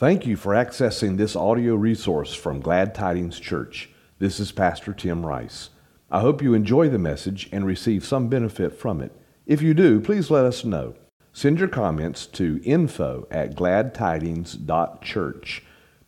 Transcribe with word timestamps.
Thank 0.00 0.24
you 0.24 0.36
for 0.38 0.54
accessing 0.54 1.18
this 1.18 1.36
audio 1.36 1.74
resource 1.74 2.32
from 2.32 2.62
Glad 2.62 2.94
Tidings 2.94 3.38
Church. 3.38 3.90
This 4.18 4.40
is 4.40 4.50
Pastor 4.50 4.94
Tim 4.94 5.26
Rice. 5.26 5.68
I 6.10 6.20
hope 6.20 6.40
you 6.40 6.54
enjoy 6.54 6.88
the 6.88 6.96
message 6.96 7.50
and 7.52 7.66
receive 7.66 8.06
some 8.06 8.28
benefit 8.28 8.72
from 8.72 9.02
it. 9.02 9.14
If 9.44 9.60
you 9.60 9.74
do, 9.74 10.00
please 10.00 10.30
let 10.30 10.46
us 10.46 10.64
know. 10.64 10.94
Send 11.34 11.58
your 11.58 11.68
comments 11.68 12.24
to 12.28 12.62
info 12.64 13.28
at 13.30 13.54
gladtidings.church. 13.54 15.64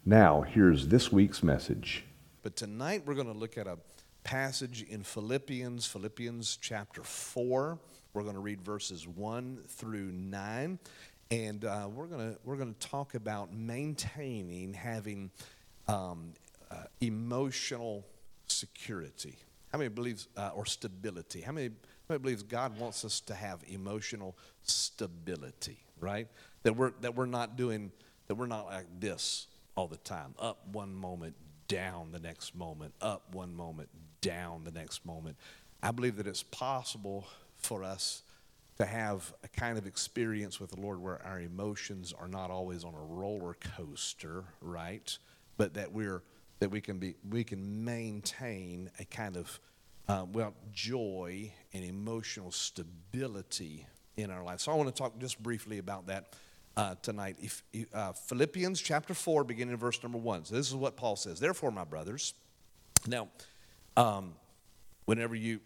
Now, 0.07 0.41
here's 0.41 0.89
this 0.89 1.13
week's 1.13 1.43
message. 1.43 2.07
But 2.43 2.57
tonight 2.57 3.03
we're 3.05 3.13
going 3.13 3.27
to 3.27 3.39
look 3.39 3.59
at 3.59 3.67
a 3.67 3.77
passage 4.25 4.87
in 4.89 5.03
Philippians, 5.03 5.85
Philippians 5.85 6.57
chapter 6.63 7.03
4. 7.03 7.79
We're 8.15 8.23
going 8.23 8.37
to 8.37 8.41
read 8.41 8.63
verses 8.63 9.07
1 9.07 9.65
through 9.69 10.13
9 10.13 10.79
and 11.33 11.65
uh, 11.65 11.89
we're 11.91 12.07
gonna 12.07 12.35
we're 12.45 12.57
gonna 12.57 12.75
talk 12.75 13.15
about 13.15 13.55
maintaining 13.55 14.75
having 14.75 15.31
um, 15.89 16.35
uh, 16.71 16.85
emotional 17.01 18.05
security. 18.49 19.39
How 19.73 19.79
many 19.79 19.89
believes 19.89 20.29
uh, 20.37 20.51
or 20.55 20.67
stability? 20.67 21.41
How 21.41 21.53
many, 21.53 21.69
how 21.69 21.73
many 22.11 22.19
believes 22.19 22.43
God 22.43 22.79
wants 22.79 23.03
us 23.07 23.21
to 23.21 23.35
have 23.35 23.65
emotional 23.67 24.37
stability? 24.63 25.79
Right? 26.01 26.29
That 26.65 26.77
we're 26.77 26.93
that 27.01 27.15
we're 27.15 27.25
not 27.25 27.57
doing 27.57 27.93
that 28.29 28.35
we're 28.35 28.47
not 28.47 28.67
like 28.67 29.01
this 29.01 29.47
all 29.75 29.89
the 29.89 29.97
time. 29.97 30.35
Up 30.39 30.69
one 30.71 30.95
moment, 30.95 31.35
down 31.67 32.13
the 32.13 32.21
next 32.21 32.55
moment. 32.55 32.93
Up 33.01 33.35
one 33.35 33.57
moment, 33.57 33.89
down 34.21 34.65
the 34.65 34.71
next 34.71 35.07
moment. 35.07 35.39
I 35.83 35.93
believe 35.93 36.17
that 36.17 36.27
it's 36.27 36.43
possible 36.43 37.27
for 37.57 37.85
us 37.85 38.23
to 38.79 38.87
have 38.87 39.33
a 39.45 39.49
kind 39.49 39.79
of 39.79 39.87
experience 39.87 40.59
with 40.59 40.71
the 40.71 40.81
Lord 40.81 41.01
where 41.01 41.21
our 41.25 41.41
emotions 41.41 42.13
are 42.19 42.29
not 42.29 42.51
always 42.51 42.85
on 42.85 42.95
a 42.95 43.01
roller 43.01 43.55
coaster, 43.77 44.45
right? 44.61 45.17
But 45.57 45.75
that 45.75 45.93
we're 45.93 46.23
that 46.61 46.71
we 46.71 46.81
can 46.81 46.99
be 46.99 47.17
we 47.29 47.45
can 47.45 47.85
maintain 47.85 48.91
a 48.99 49.05
kind 49.05 49.37
of 49.37 49.61
uh, 50.09 50.25
well 50.33 50.55
joy 50.73 51.53
and 51.73 51.85
emotional 51.85 52.51
stability 52.51 53.87
in 54.17 54.31
our 54.31 54.43
life. 54.43 54.61
So 54.61 54.73
I 54.73 54.75
want 54.75 54.89
to 54.89 54.95
talk 54.95 55.19
just 55.19 55.43
briefly 55.43 55.79
about 55.79 56.07
that 56.07 56.35
uh, 56.77 56.95
tonight. 57.03 57.37
If, 57.41 57.63
uh, 57.93 58.13
Philippians 58.13 58.81
chapter 58.81 59.15
four, 59.15 59.45
beginning 59.45 59.75
in 59.75 59.79
verse 59.79 60.03
number 60.03 60.19
one. 60.19 60.45
So 60.45 60.55
this 60.55 60.69
is 60.69 60.75
what 60.75 60.97
Paul 60.97 61.17
says. 61.17 61.41
Therefore, 61.41 61.71
my 61.71 61.85
brothers, 61.85 62.35
now, 63.07 63.29
um, 63.97 64.35
whenever 65.05 65.35
you 65.35 65.61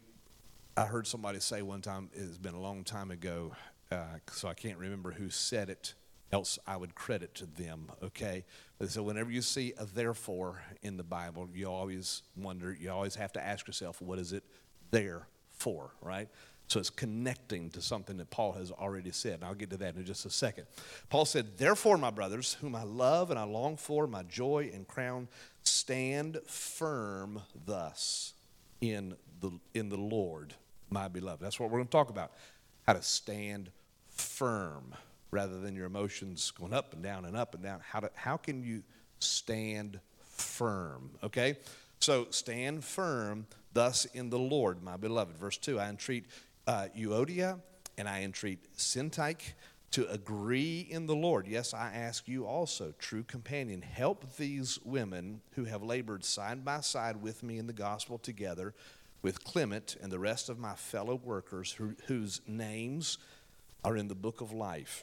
I 0.78 0.84
heard 0.84 1.06
somebody 1.06 1.40
say 1.40 1.62
one 1.62 1.80
time, 1.80 2.10
it's 2.12 2.36
been 2.36 2.52
a 2.52 2.60
long 2.60 2.84
time 2.84 3.10
ago, 3.10 3.56
uh, 3.90 4.18
so 4.30 4.46
I 4.46 4.52
can't 4.52 4.76
remember 4.76 5.10
who 5.10 5.30
said 5.30 5.70
it, 5.70 5.94
else 6.30 6.58
I 6.66 6.76
would 6.76 6.94
credit 6.94 7.34
to 7.36 7.46
them, 7.46 7.90
okay? 8.02 8.44
So 8.86 9.02
whenever 9.02 9.30
you 9.30 9.40
see 9.40 9.72
a 9.78 9.86
therefore 9.86 10.60
in 10.82 10.98
the 10.98 11.02
Bible, 11.02 11.48
you 11.54 11.66
always 11.66 12.24
wonder, 12.36 12.76
you 12.78 12.90
always 12.90 13.14
have 13.14 13.32
to 13.32 13.42
ask 13.42 13.66
yourself, 13.66 14.02
what 14.02 14.18
is 14.18 14.34
it 14.34 14.44
there 14.90 15.28
for, 15.50 15.92
right? 16.02 16.28
So 16.66 16.78
it's 16.78 16.90
connecting 16.90 17.70
to 17.70 17.80
something 17.80 18.18
that 18.18 18.28
Paul 18.28 18.52
has 18.52 18.70
already 18.70 19.12
said. 19.12 19.36
And 19.36 19.44
I'll 19.44 19.54
get 19.54 19.70
to 19.70 19.78
that 19.78 19.96
in 19.96 20.04
just 20.04 20.26
a 20.26 20.30
second. 20.30 20.66
Paul 21.08 21.24
said, 21.24 21.56
Therefore, 21.56 21.96
my 21.96 22.10
brothers, 22.10 22.54
whom 22.60 22.74
I 22.74 22.82
love 22.82 23.30
and 23.30 23.38
I 23.38 23.44
long 23.44 23.76
for, 23.76 24.06
my 24.06 24.24
joy 24.24 24.70
and 24.74 24.86
crown, 24.86 25.28
stand 25.62 26.38
firm 26.44 27.40
thus 27.64 28.34
in 28.80 29.16
the, 29.40 29.52
in 29.72 29.88
the 29.88 29.96
Lord 29.96 30.54
my 30.90 31.08
beloved. 31.08 31.42
That's 31.42 31.58
what 31.58 31.70
we're 31.70 31.78
going 31.78 31.88
to 31.88 31.92
talk 31.92 32.10
about. 32.10 32.32
How 32.86 32.92
to 32.92 33.02
stand 33.02 33.70
firm 34.08 34.94
rather 35.30 35.60
than 35.60 35.74
your 35.74 35.86
emotions 35.86 36.50
going 36.52 36.72
up 36.72 36.92
and 36.92 37.02
down 37.02 37.24
and 37.24 37.36
up 37.36 37.54
and 37.54 37.62
down. 37.62 37.80
How, 37.86 38.00
to, 38.00 38.10
how 38.14 38.36
can 38.36 38.62
you 38.62 38.82
stand 39.18 40.00
firm? 40.20 41.10
Okay? 41.22 41.56
So 41.98 42.26
stand 42.30 42.84
firm 42.84 43.46
thus 43.72 44.04
in 44.06 44.30
the 44.30 44.38
Lord, 44.38 44.82
my 44.82 44.96
beloved. 44.96 45.36
Verse 45.36 45.58
2 45.58 45.78
I 45.80 45.88
entreat 45.88 46.24
uh, 46.66 46.88
Euodia 46.96 47.60
and 47.98 48.08
I 48.08 48.22
entreat 48.22 48.58
Syntyche 48.76 49.52
to 49.92 50.10
agree 50.10 50.86
in 50.90 51.06
the 51.06 51.14
Lord. 51.14 51.46
Yes, 51.46 51.72
I 51.72 51.92
ask 51.94 52.28
you 52.28 52.44
also, 52.44 52.92
true 52.98 53.22
companion, 53.22 53.82
help 53.82 54.36
these 54.36 54.78
women 54.84 55.40
who 55.52 55.64
have 55.64 55.82
labored 55.82 56.24
side 56.24 56.64
by 56.64 56.80
side 56.80 57.22
with 57.22 57.42
me 57.42 57.58
in 57.58 57.66
the 57.66 57.72
gospel 57.72 58.18
together 58.18 58.74
with 59.26 59.42
Clement 59.42 59.96
and 60.00 60.12
the 60.12 60.20
rest 60.20 60.48
of 60.48 60.56
my 60.56 60.74
fellow 60.74 61.16
workers 61.16 61.72
who, 61.72 61.96
whose 62.06 62.40
names 62.46 63.18
are 63.82 63.96
in 63.96 64.06
the 64.06 64.14
book 64.14 64.40
of 64.40 64.52
life. 64.52 65.02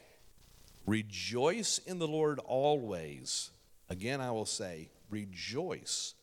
Rejoice 0.86 1.76
in 1.76 1.98
the 1.98 2.08
Lord 2.08 2.38
always. 2.38 3.50
Again, 3.90 4.22
I 4.22 4.30
will 4.30 4.46
say, 4.46 4.88
rejoice. 5.10 6.14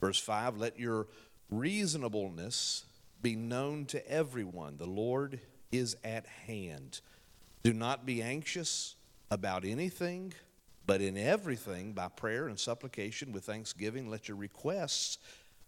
Verse 0.00 0.18
5 0.18 0.56
Let 0.56 0.78
your 0.78 1.08
reasonableness 1.50 2.86
be 3.20 3.36
known 3.36 3.84
to 3.84 4.10
everyone. 4.10 4.78
The 4.78 4.86
Lord 4.86 5.38
is 5.70 5.94
at 6.02 6.24
hand. 6.46 7.02
Do 7.62 7.74
not 7.74 8.06
be 8.06 8.22
anxious 8.22 8.96
about 9.30 9.66
anything, 9.66 10.32
but 10.86 11.02
in 11.02 11.18
everything, 11.18 11.92
by 11.92 12.08
prayer 12.08 12.48
and 12.48 12.58
supplication 12.58 13.30
with 13.30 13.44
thanksgiving, 13.44 14.08
let 14.08 14.26
your 14.26 14.38
requests 14.38 15.18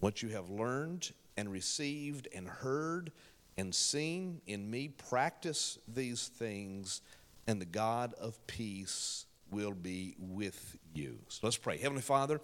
What 0.00 0.22
you 0.22 0.30
have 0.30 0.50
learned 0.50 1.12
and 1.36 1.50
received 1.50 2.28
and 2.34 2.48
heard 2.48 3.12
and 3.56 3.74
seen 3.74 4.40
in 4.46 4.68
me, 4.68 4.88
practice 4.88 5.78
these 5.86 6.28
things, 6.28 7.00
and 7.46 7.60
the 7.60 7.66
God 7.66 8.14
of 8.14 8.44
peace 8.46 9.26
will 9.50 9.72
be 9.72 10.16
with 10.18 10.76
you. 10.92 11.18
So 11.28 11.40
let's 11.44 11.56
pray. 11.56 11.78
Heavenly 11.78 12.02
Father, 12.02 12.40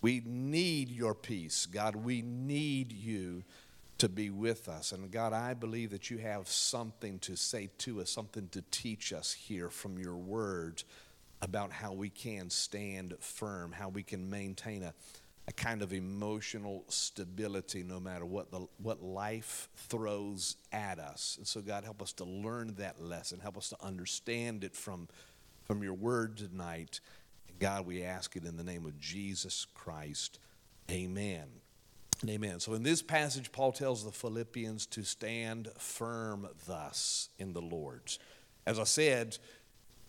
we 0.00 0.22
need 0.24 0.88
your 0.88 1.14
peace. 1.14 1.66
God, 1.66 1.96
we 1.96 2.22
need 2.22 2.92
you 2.92 3.44
to 3.98 4.08
be 4.08 4.30
with 4.30 4.68
us. 4.68 4.92
And 4.92 5.10
God, 5.10 5.32
I 5.32 5.54
believe 5.54 5.90
that 5.90 6.10
you 6.10 6.18
have 6.18 6.48
something 6.48 7.18
to 7.20 7.36
say 7.36 7.70
to 7.78 8.00
us, 8.00 8.10
something 8.10 8.48
to 8.52 8.62
teach 8.70 9.12
us 9.12 9.32
here 9.32 9.70
from 9.70 9.98
your 9.98 10.16
word 10.16 10.82
about 11.42 11.72
how 11.72 11.92
we 11.92 12.08
can 12.08 12.50
stand 12.50 13.14
firm, 13.20 13.72
how 13.72 13.88
we 13.88 14.02
can 14.02 14.28
maintain 14.30 14.82
a 14.82 14.94
a 15.48 15.52
kind 15.52 15.82
of 15.82 15.92
emotional 15.92 16.84
stability 16.88 17.84
no 17.84 18.00
matter 18.00 18.24
what 18.24 18.50
the 18.50 18.66
what 18.78 19.02
life 19.02 19.68
throws 19.76 20.56
at 20.72 20.98
us. 20.98 21.36
And 21.38 21.46
so 21.46 21.60
God 21.60 21.84
help 21.84 22.02
us 22.02 22.12
to 22.14 22.24
learn 22.24 22.74
that 22.78 23.00
lesson, 23.00 23.38
help 23.40 23.56
us 23.56 23.68
to 23.70 23.76
understand 23.80 24.64
it 24.64 24.74
from 24.74 25.08
from 25.64 25.82
your 25.82 25.94
word 25.94 26.36
tonight. 26.36 27.00
God, 27.58 27.86
we 27.86 28.02
ask 28.02 28.36
it 28.36 28.44
in 28.44 28.56
the 28.56 28.64
name 28.64 28.84
of 28.84 28.98
Jesus 28.98 29.66
Christ. 29.74 30.38
Amen. 30.90 31.44
And 32.22 32.30
amen. 32.30 32.60
So 32.60 32.74
in 32.74 32.82
this 32.82 33.02
passage 33.02 33.52
Paul 33.52 33.72
tells 33.72 34.04
the 34.04 34.10
Philippians 34.10 34.86
to 34.86 35.04
stand 35.04 35.68
firm 35.78 36.48
thus 36.66 37.28
in 37.38 37.52
the 37.52 37.62
Lord. 37.62 38.02
As 38.66 38.80
I 38.80 38.84
said, 38.84 39.38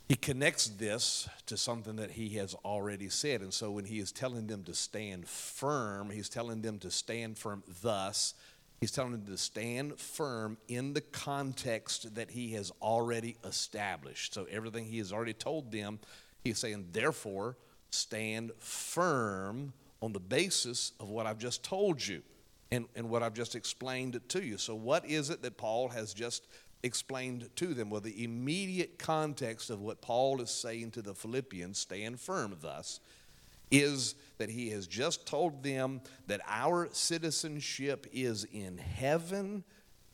he 0.08 0.16
connects 0.16 0.68
this 0.68 1.28
to 1.48 1.58
something 1.58 1.98
that 1.98 2.12
he 2.12 2.30
has 2.36 2.56
already 2.64 3.10
said. 3.10 3.42
And 3.42 3.54
so 3.54 3.72
when 3.72 3.84
he 3.84 4.00
is 4.00 4.12
telling 4.14 4.48
them 4.48 4.64
to 4.64 4.74
stand 4.74 5.28
firm, 5.28 6.10
he's 6.10 6.30
telling 6.30 6.62
them 6.62 6.80
to 6.80 6.92
stand 6.92 7.38
firm 7.38 7.62
thus. 7.82 8.34
He's 8.80 8.92
telling 8.92 9.12
them 9.12 9.26
to 9.26 9.38
stand 9.38 10.00
firm 10.00 10.58
in 10.70 10.94
the 10.94 11.02
context 11.02 12.16
that 12.16 12.32
he 12.32 12.54
has 12.54 12.72
already 12.82 13.36
established. 13.44 14.34
So 14.34 14.48
everything 14.50 14.86
he 14.86 15.00
has 15.00 15.12
already 15.12 15.34
told 15.34 15.72
them, 15.74 16.00
he's 16.42 16.60
saying, 16.60 16.88
therefore, 16.94 17.58
stand 17.90 18.52
firm 18.60 19.74
on 20.02 20.14
the 20.14 20.20
basis 20.20 20.94
of 21.02 21.10
what 21.10 21.26
I've 21.26 21.40
just 21.40 21.64
told 21.64 22.06
you 22.06 22.22
and, 22.72 22.86
and 22.96 23.10
what 23.10 23.24
I've 23.24 23.34
just 23.34 23.56
explained 23.56 24.20
to 24.30 24.46
you. 24.46 24.58
So, 24.58 24.76
what 24.76 25.06
is 25.06 25.30
it 25.30 25.42
that 25.42 25.58
Paul 25.58 25.90
has 25.90 26.14
just 26.14 26.48
explained 26.84 27.50
to 27.56 27.74
them. 27.74 27.90
Well, 27.90 28.02
the 28.02 28.24
immediate 28.24 29.00
context 29.00 29.70
of 29.70 29.82
what 29.82 30.02
Paul 30.02 30.42
is 30.42 30.52
saying 30.52 30.92
to 30.92 31.02
the 31.02 31.14
Philippians, 31.14 31.78
stand 31.78 32.20
firm 32.20 32.56
thus, 32.62 33.00
is 33.72 34.16
that 34.38 34.50
he 34.50 34.70
has 34.70 34.88
just 34.88 35.26
told 35.26 35.64
them 35.64 36.02
that 36.28 36.42
our 36.48 36.90
citizenship 36.92 38.08
is 38.14 38.46
in 38.46 38.78
heaven 38.78 39.64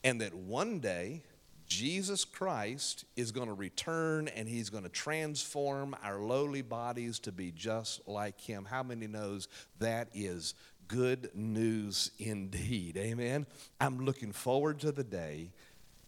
and 0.02 0.20
that 0.20 0.34
one 0.34 0.80
day 0.80 1.22
Jesus 1.66 2.24
Christ 2.24 3.04
is 3.16 3.32
going 3.32 3.48
to 3.48 3.54
return 3.54 4.28
and 4.28 4.48
he's 4.48 4.70
going 4.70 4.82
to 4.82 4.90
transform 4.90 5.96
our 6.02 6.18
lowly 6.18 6.62
bodies 6.62 7.18
to 7.20 7.32
be 7.32 7.52
just 7.52 8.06
like 8.06 8.40
him. 8.40 8.64
How 8.64 8.82
many 8.82 9.06
knows 9.06 9.48
that 9.78 10.08
is 10.12 10.54
good 10.88 11.30
news 11.34 12.10
indeed? 12.18 12.96
Amen. 12.96 13.46
I'm 13.80 14.04
looking 14.04 14.32
forward 14.32 14.80
to 14.80 14.92
the 14.92 15.04
day 15.04 15.50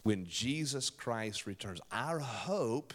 when 0.07 0.25
Jesus 0.25 0.89
Christ 0.89 1.45
returns. 1.45 1.81
Our 1.91 2.19
hope 2.19 2.93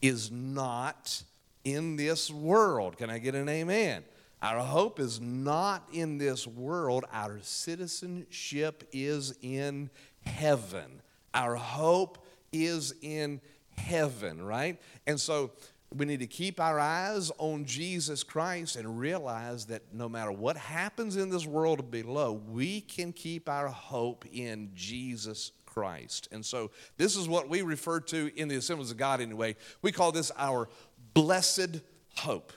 is 0.00 0.30
not 0.30 1.24
in 1.64 1.96
this 1.96 2.30
world. 2.30 2.96
Can 2.96 3.10
I 3.10 3.18
get 3.18 3.34
an 3.34 3.48
amen? 3.48 4.04
Our 4.40 4.60
hope 4.60 5.00
is 5.00 5.20
not 5.20 5.82
in 5.92 6.16
this 6.16 6.46
world. 6.46 7.06
Our 7.12 7.40
citizenship 7.42 8.88
is 8.92 9.34
in 9.42 9.90
heaven. 10.24 11.02
Our 11.34 11.56
hope 11.56 12.24
is 12.52 12.94
in 13.02 13.40
heaven, 13.76 14.40
right? 14.40 14.80
And 15.08 15.18
so 15.18 15.50
we 15.92 16.06
need 16.06 16.20
to 16.20 16.28
keep 16.28 16.60
our 16.60 16.78
eyes 16.78 17.32
on 17.38 17.64
Jesus 17.64 18.22
Christ 18.22 18.76
and 18.76 19.00
realize 19.00 19.66
that 19.66 19.82
no 19.92 20.08
matter 20.08 20.30
what 20.30 20.56
happens 20.56 21.16
in 21.16 21.30
this 21.30 21.46
world 21.46 21.90
below, 21.90 22.32
we 22.32 22.80
can 22.80 23.12
keep 23.12 23.48
our 23.48 23.66
hope 23.66 24.24
in 24.32 24.70
Jesus 24.72 25.50
Christ. 25.74 26.28
And 26.30 26.46
so 26.46 26.70
this 26.96 27.16
is 27.16 27.28
what 27.28 27.48
we 27.48 27.62
refer 27.62 27.98
to 28.00 28.30
in 28.36 28.46
the 28.46 28.54
Assemblies 28.54 28.92
of 28.92 28.96
God 28.96 29.20
anyway. 29.20 29.56
We 29.82 29.90
call 29.90 30.12
this 30.12 30.30
our 30.38 30.68
blessed 31.12 31.80
hope. 32.16 32.52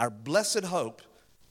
Our 0.00 0.10
blessed 0.10 0.64
hope 0.64 1.00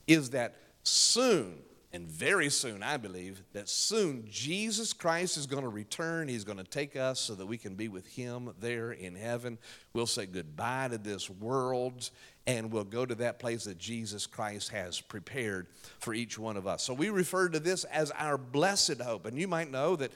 is 0.05 0.31
that 0.31 0.55
soon 0.83 1.59
and 1.93 2.05
very 2.05 2.49
soon, 2.49 2.83
I 2.83 2.97
believe, 2.97 3.41
that 3.53 3.69
soon 3.69 4.27
Jesus 4.29 4.91
Christ 4.91 5.37
is 5.37 5.47
going 5.47 5.63
to 5.63 5.69
return. 5.69 6.27
He's 6.27 6.43
going 6.43 6.57
to 6.57 6.65
take 6.65 6.97
us 6.97 7.19
so 7.19 7.33
that 7.35 7.45
we 7.45 7.57
can 7.57 7.75
be 7.75 7.87
with 7.87 8.05
Him 8.05 8.53
there 8.59 8.91
in 8.91 9.15
heaven. 9.15 9.57
We'll 9.93 10.05
say 10.05 10.25
goodbye 10.25 10.89
to 10.89 10.97
this 10.97 11.29
world 11.29 12.09
and 12.45 12.71
we'll 12.71 12.83
go 12.83 13.05
to 13.05 13.15
that 13.15 13.39
place 13.39 13.63
that 13.63 13.77
Jesus 13.77 14.25
Christ 14.25 14.69
has 14.69 15.01
prepared 15.01 15.67
for 15.99 16.13
each 16.13 16.37
one 16.37 16.57
of 16.57 16.67
us. 16.67 16.83
So 16.83 16.93
we 16.93 17.09
refer 17.09 17.49
to 17.49 17.59
this 17.59 17.83
as 17.85 18.11
our 18.11 18.37
blessed 18.37 19.01
hope. 19.01 19.25
And 19.25 19.37
you 19.37 19.47
might 19.47 19.71
know 19.71 19.95
that 19.95 20.11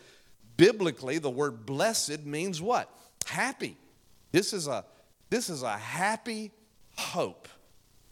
biblically 0.57 1.17
the 1.17 1.29
word 1.29 1.65
blessed 1.65 2.25
means 2.25 2.61
what? 2.61 2.89
Happy. 3.25 3.77
This 4.31 4.53
is 4.53 4.67
a 4.67 4.85
this 5.29 5.49
is 5.49 5.63
a 5.63 5.77
happy 5.77 6.51
hope. 6.97 7.47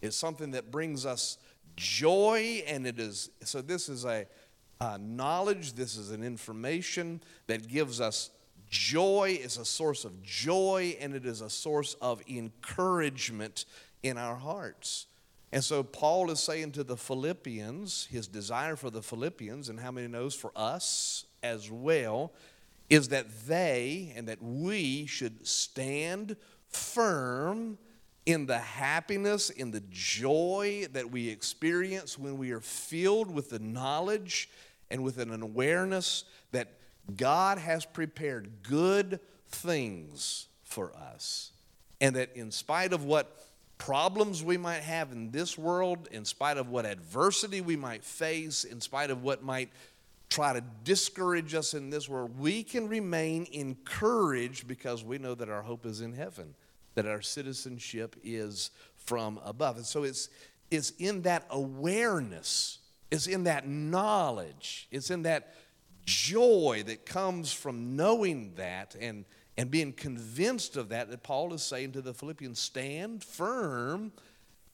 It's 0.00 0.16
something 0.16 0.52
that 0.52 0.70
brings 0.70 1.04
us 1.04 1.36
joy, 1.76 2.62
and 2.66 2.86
it 2.86 2.98
is 2.98 3.30
so. 3.42 3.60
This 3.60 3.88
is 3.88 4.04
a, 4.04 4.26
a 4.80 4.98
knowledge, 4.98 5.74
this 5.74 5.96
is 5.96 6.10
an 6.10 6.22
information 6.22 7.22
that 7.46 7.68
gives 7.68 8.00
us 8.00 8.30
joy, 8.70 9.38
is 9.40 9.58
a 9.58 9.64
source 9.64 10.04
of 10.04 10.22
joy, 10.22 10.96
and 11.00 11.14
it 11.14 11.26
is 11.26 11.40
a 11.40 11.50
source 11.50 11.94
of 12.00 12.22
encouragement 12.28 13.66
in 14.02 14.16
our 14.16 14.36
hearts. 14.36 15.06
And 15.52 15.64
so 15.64 15.82
Paul 15.82 16.30
is 16.30 16.40
saying 16.40 16.72
to 16.72 16.84
the 16.84 16.96
Philippians, 16.96 18.06
his 18.10 18.28
desire 18.28 18.76
for 18.76 18.88
the 18.88 19.02
Philippians, 19.02 19.68
and 19.68 19.80
how 19.80 19.90
many 19.90 20.06
knows 20.06 20.34
for 20.34 20.52
us 20.54 21.24
as 21.42 21.70
well, 21.70 22.32
is 22.88 23.08
that 23.08 23.26
they 23.46 24.12
and 24.16 24.28
that 24.28 24.42
we 24.42 25.06
should 25.06 25.46
stand 25.46 26.36
firm 26.68 27.78
in 28.26 28.46
the 28.46 28.58
happiness, 28.58 29.50
in 29.50 29.70
the 29.70 29.82
joy 29.90 30.86
that 30.92 31.10
we 31.10 31.28
experience 31.28 32.18
when 32.18 32.38
we 32.38 32.50
are 32.50 32.60
filled 32.60 33.32
with 33.32 33.50
the 33.50 33.58
knowledge 33.58 34.48
and 34.90 35.02
with 35.02 35.18
an 35.18 35.42
awareness 35.42 36.24
that 36.52 36.68
God 37.16 37.58
has 37.58 37.84
prepared 37.84 38.62
good 38.62 39.20
things 39.48 40.48
for 40.64 40.94
us. 40.94 41.52
And 42.00 42.16
that 42.16 42.36
in 42.36 42.50
spite 42.50 42.92
of 42.92 43.04
what 43.04 43.36
problems 43.78 44.44
we 44.44 44.56
might 44.56 44.82
have 44.82 45.10
in 45.10 45.30
this 45.30 45.56
world, 45.56 46.08
in 46.12 46.24
spite 46.24 46.58
of 46.58 46.68
what 46.68 46.86
adversity 46.86 47.60
we 47.60 47.76
might 47.76 48.04
face, 48.04 48.64
in 48.64 48.80
spite 48.80 49.10
of 49.10 49.22
what 49.22 49.42
might 49.42 49.70
try 50.30 50.52
to 50.52 50.62
discourage 50.84 51.54
us 51.54 51.74
in 51.74 51.90
this 51.90 52.08
world, 52.08 52.38
we 52.38 52.62
can 52.62 52.88
remain 52.88 53.46
encouraged 53.52 54.66
because 54.66 55.04
we 55.04 55.18
know 55.18 55.34
that 55.34 55.50
our 55.50 55.62
hope 55.62 55.84
is 55.84 56.00
in 56.00 56.12
heaven 56.12 56.54
that 56.94 57.06
our 57.06 57.22
citizenship 57.22 58.16
is 58.22 58.70
from 58.96 59.40
above. 59.44 59.76
And 59.76 59.86
so 59.86 60.02
it's, 60.02 60.28
it's 60.70 60.90
in 60.98 61.22
that 61.22 61.46
awareness, 61.50 62.78
it's 63.10 63.26
in 63.26 63.44
that 63.44 63.66
knowledge, 63.66 64.88
it's 64.90 65.10
in 65.10 65.22
that 65.22 65.54
joy 66.04 66.82
that 66.86 67.06
comes 67.06 67.52
from 67.52 67.96
knowing 67.96 68.54
that 68.56 68.96
and, 69.00 69.24
and 69.56 69.70
being 69.70 69.92
convinced 69.92 70.76
of 70.76 70.88
that 70.88 71.10
that 71.10 71.22
Paul 71.22 71.52
is 71.54 71.62
saying 71.62 71.92
to 71.92 72.02
the 72.02 72.14
Philippians 72.14 72.58
stand 72.58 73.22
firm 73.22 74.12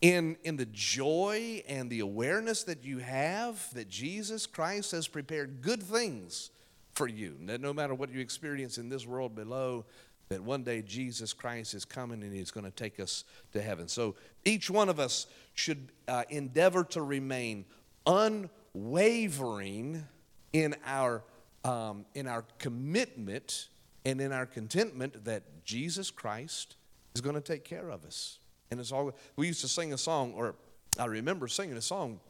in, 0.00 0.36
in 0.44 0.56
the 0.56 0.66
joy 0.66 1.62
and 1.68 1.88
the 1.90 2.00
awareness 2.00 2.64
that 2.64 2.84
you 2.84 2.98
have 2.98 3.72
that 3.74 3.88
Jesus 3.88 4.46
Christ 4.46 4.92
has 4.92 5.08
prepared 5.08 5.62
good 5.62 5.82
things 5.82 6.50
for 6.94 7.08
you. 7.08 7.36
That 7.46 7.60
no 7.60 7.72
matter 7.72 7.94
what 7.94 8.10
you 8.10 8.20
experience 8.20 8.78
in 8.78 8.88
this 8.88 9.06
world 9.06 9.34
below, 9.34 9.84
that 10.28 10.42
one 10.42 10.64
day 10.64 10.82
Jesus 10.82 11.32
Christ 11.32 11.74
is 11.74 11.84
coming 11.84 12.22
and 12.22 12.32
he's 12.32 12.50
going 12.50 12.64
to 12.64 12.70
take 12.70 12.98
us 12.98 13.24
to 13.52 13.62
heaven. 13.62 13.88
So 13.88 14.16
each 14.44 14.68
one 14.70 14.88
of 14.88 14.98
us 14.98 15.26
should 15.54 15.92
uh, 16.08 16.24
endeavor 16.30 16.84
to 16.84 17.02
remain 17.02 17.64
unwavering 18.06 20.04
in 20.52 20.74
our, 20.84 21.22
um, 21.64 22.06
in 22.14 22.26
our 22.26 22.44
commitment 22.58 23.68
and 24.04 24.20
in 24.20 24.32
our 24.32 24.46
contentment 24.46 25.24
that 25.24 25.64
Jesus 25.64 26.10
Christ 26.10 26.76
is 27.14 27.20
going 27.20 27.34
to 27.34 27.40
take 27.40 27.64
care 27.64 27.88
of 27.88 28.04
us. 28.04 28.38
And 28.70 28.80
it's 28.80 28.92
all, 28.92 29.14
we 29.36 29.46
used 29.46 29.60
to 29.60 29.68
sing 29.68 29.92
a 29.92 29.98
song, 29.98 30.34
or 30.34 30.54
I 30.98 31.06
remember 31.06 31.48
singing 31.48 31.76
a 31.76 31.82
song 31.82 32.20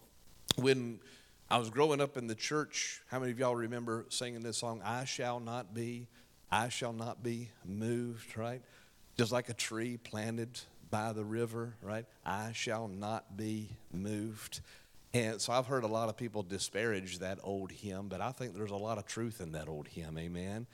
when 0.56 1.00
I 1.48 1.58
was 1.58 1.70
growing 1.70 2.00
up 2.00 2.16
in 2.16 2.26
the 2.26 2.34
church. 2.34 3.00
How 3.08 3.18
many 3.18 3.32
of 3.32 3.38
y'all 3.38 3.56
remember 3.56 4.06
singing 4.08 4.40
this 4.40 4.58
song, 4.58 4.82
I 4.84 5.04
Shall 5.04 5.40
Not 5.40 5.74
Be 5.74 6.08
I 6.50 6.68
shall 6.68 6.92
not 6.92 7.22
be 7.22 7.50
moved, 7.64 8.36
right? 8.36 8.62
Just 9.18 9.32
like 9.32 9.48
a 9.48 9.54
tree 9.54 9.96
planted 9.96 10.60
by 10.90 11.12
the 11.12 11.24
river, 11.24 11.74
right? 11.82 12.06
I 12.24 12.52
shall 12.52 12.88
not 12.88 13.36
be 13.36 13.70
moved. 13.92 14.60
And 15.12 15.40
so 15.40 15.52
I've 15.52 15.66
heard 15.66 15.84
a 15.84 15.88
lot 15.88 16.08
of 16.08 16.16
people 16.16 16.42
disparage 16.42 17.18
that 17.18 17.38
old 17.42 17.72
hymn, 17.72 18.08
but 18.08 18.20
I 18.20 18.32
think 18.32 18.54
there's 18.54 18.70
a 18.70 18.76
lot 18.76 18.98
of 18.98 19.06
truth 19.06 19.40
in 19.40 19.52
that 19.52 19.68
old 19.68 19.88
hymn, 19.88 20.18
amen? 20.18 20.66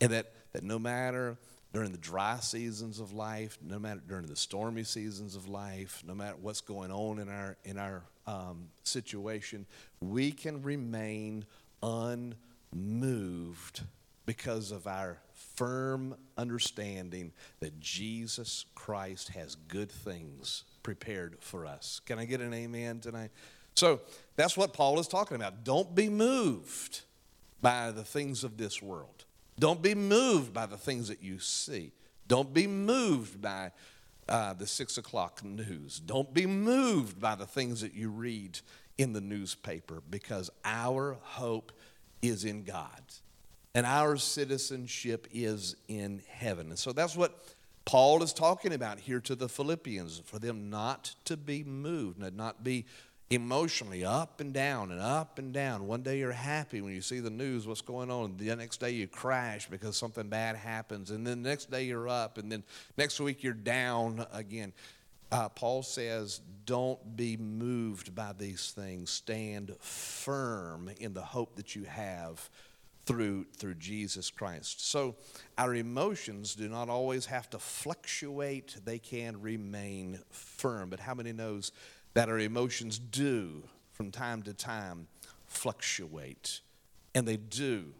And 0.00 0.12
that, 0.12 0.32
that 0.52 0.62
no 0.62 0.78
matter 0.78 1.38
during 1.74 1.90
the 1.90 1.98
dry 1.98 2.38
seasons 2.38 3.00
of 3.00 3.12
life, 3.12 3.58
no 3.60 3.80
matter 3.80 4.00
during 4.06 4.26
the 4.26 4.36
stormy 4.36 4.84
seasons 4.84 5.34
of 5.34 5.48
life, 5.48 6.04
no 6.06 6.14
matter 6.14 6.36
what's 6.40 6.60
going 6.60 6.92
on 6.92 7.18
in 7.18 7.28
our, 7.28 7.56
in 7.64 7.78
our 7.78 8.04
um, 8.28 8.68
situation, 8.84 9.66
we 10.00 10.30
can 10.30 10.62
remain 10.62 11.44
unmoved 11.82 13.82
because 14.24 14.70
of 14.70 14.86
our 14.86 15.18
firm 15.32 16.14
understanding 16.38 17.32
that 17.58 17.80
Jesus 17.80 18.66
Christ 18.76 19.30
has 19.30 19.56
good 19.56 19.90
things 19.90 20.62
prepared 20.84 21.38
for 21.40 21.66
us. 21.66 22.00
Can 22.06 22.20
I 22.20 22.24
get 22.24 22.40
an 22.40 22.54
amen 22.54 23.00
tonight? 23.00 23.32
So 23.74 24.00
that's 24.36 24.56
what 24.56 24.74
Paul 24.74 25.00
is 25.00 25.08
talking 25.08 25.34
about. 25.34 25.64
Don't 25.64 25.92
be 25.92 26.08
moved 26.08 27.00
by 27.60 27.90
the 27.90 28.04
things 28.04 28.44
of 28.44 28.58
this 28.58 28.80
world. 28.80 29.24
Don't 29.58 29.82
be 29.82 29.94
moved 29.94 30.52
by 30.52 30.66
the 30.66 30.76
things 30.76 31.08
that 31.08 31.22
you 31.22 31.38
see. 31.38 31.92
Don't 32.26 32.52
be 32.52 32.66
moved 32.66 33.40
by 33.40 33.72
uh, 34.28 34.54
the 34.54 34.66
six 34.66 34.98
o'clock 34.98 35.44
news. 35.44 36.00
Don't 36.00 36.32
be 36.32 36.46
moved 36.46 37.20
by 37.20 37.34
the 37.34 37.46
things 37.46 37.80
that 37.82 37.94
you 37.94 38.10
read 38.10 38.58
in 38.96 39.12
the 39.12 39.20
newspaper 39.20 40.02
because 40.10 40.50
our 40.64 41.18
hope 41.20 41.72
is 42.22 42.44
in 42.44 42.64
God 42.64 43.02
and 43.74 43.84
our 43.84 44.16
citizenship 44.16 45.26
is 45.32 45.76
in 45.88 46.22
heaven. 46.28 46.68
And 46.70 46.78
so 46.78 46.92
that's 46.92 47.16
what 47.16 47.44
Paul 47.84 48.22
is 48.22 48.32
talking 48.32 48.72
about 48.72 48.98
here 48.98 49.20
to 49.20 49.34
the 49.34 49.48
Philippians 49.48 50.22
for 50.24 50.38
them 50.38 50.70
not 50.70 51.14
to 51.26 51.36
be 51.36 51.64
moved, 51.64 52.18
not 52.34 52.64
be 52.64 52.86
emotionally 53.30 54.04
up 54.04 54.40
and 54.40 54.52
down 54.52 54.90
and 54.90 55.00
up 55.00 55.38
and 55.38 55.52
down. 55.52 55.86
One 55.86 56.02
day 56.02 56.18
you're 56.18 56.32
happy 56.32 56.80
when 56.80 56.92
you 56.92 57.00
see 57.00 57.20
the 57.20 57.30
news, 57.30 57.66
what's 57.66 57.80
going 57.80 58.10
on. 58.10 58.36
The 58.36 58.54
next 58.54 58.80
day 58.80 58.90
you 58.90 59.08
crash 59.08 59.68
because 59.68 59.96
something 59.96 60.28
bad 60.28 60.56
happens. 60.56 61.10
And 61.10 61.26
then 61.26 61.42
the 61.42 61.48
next 61.48 61.70
day 61.70 61.84
you're 61.84 62.08
up. 62.08 62.38
And 62.38 62.50
then 62.52 62.62
next 62.96 63.20
week 63.20 63.42
you're 63.42 63.54
down 63.54 64.26
again. 64.32 64.72
Uh, 65.32 65.48
Paul 65.48 65.82
says, 65.82 66.40
don't 66.66 67.16
be 67.16 67.36
moved 67.36 68.14
by 68.14 68.32
these 68.38 68.72
things. 68.72 69.10
Stand 69.10 69.74
firm 69.80 70.90
in 71.00 71.14
the 71.14 71.22
hope 71.22 71.56
that 71.56 71.74
you 71.74 71.84
have 71.84 72.48
through, 73.06 73.44
through 73.56 73.74
Jesus 73.74 74.30
Christ. 74.30 74.88
So 74.88 75.16
our 75.58 75.74
emotions 75.74 76.54
do 76.54 76.68
not 76.68 76.88
always 76.88 77.26
have 77.26 77.50
to 77.50 77.58
fluctuate, 77.58 78.76
they 78.84 78.98
can 78.98 79.40
remain 79.40 80.20
firm. 80.30 80.88
But 80.88 81.00
how 81.00 81.14
many 81.14 81.32
knows 81.32 81.72
that 82.14 82.28
our 82.28 82.38
emotions 82.38 82.98
do 82.98 83.62
from 83.92 84.10
time 84.10 84.42
to 84.42 84.54
time 84.54 85.06
fluctuate? 85.46 86.60
And 87.14 87.28
they 87.28 87.36
do 87.36 87.92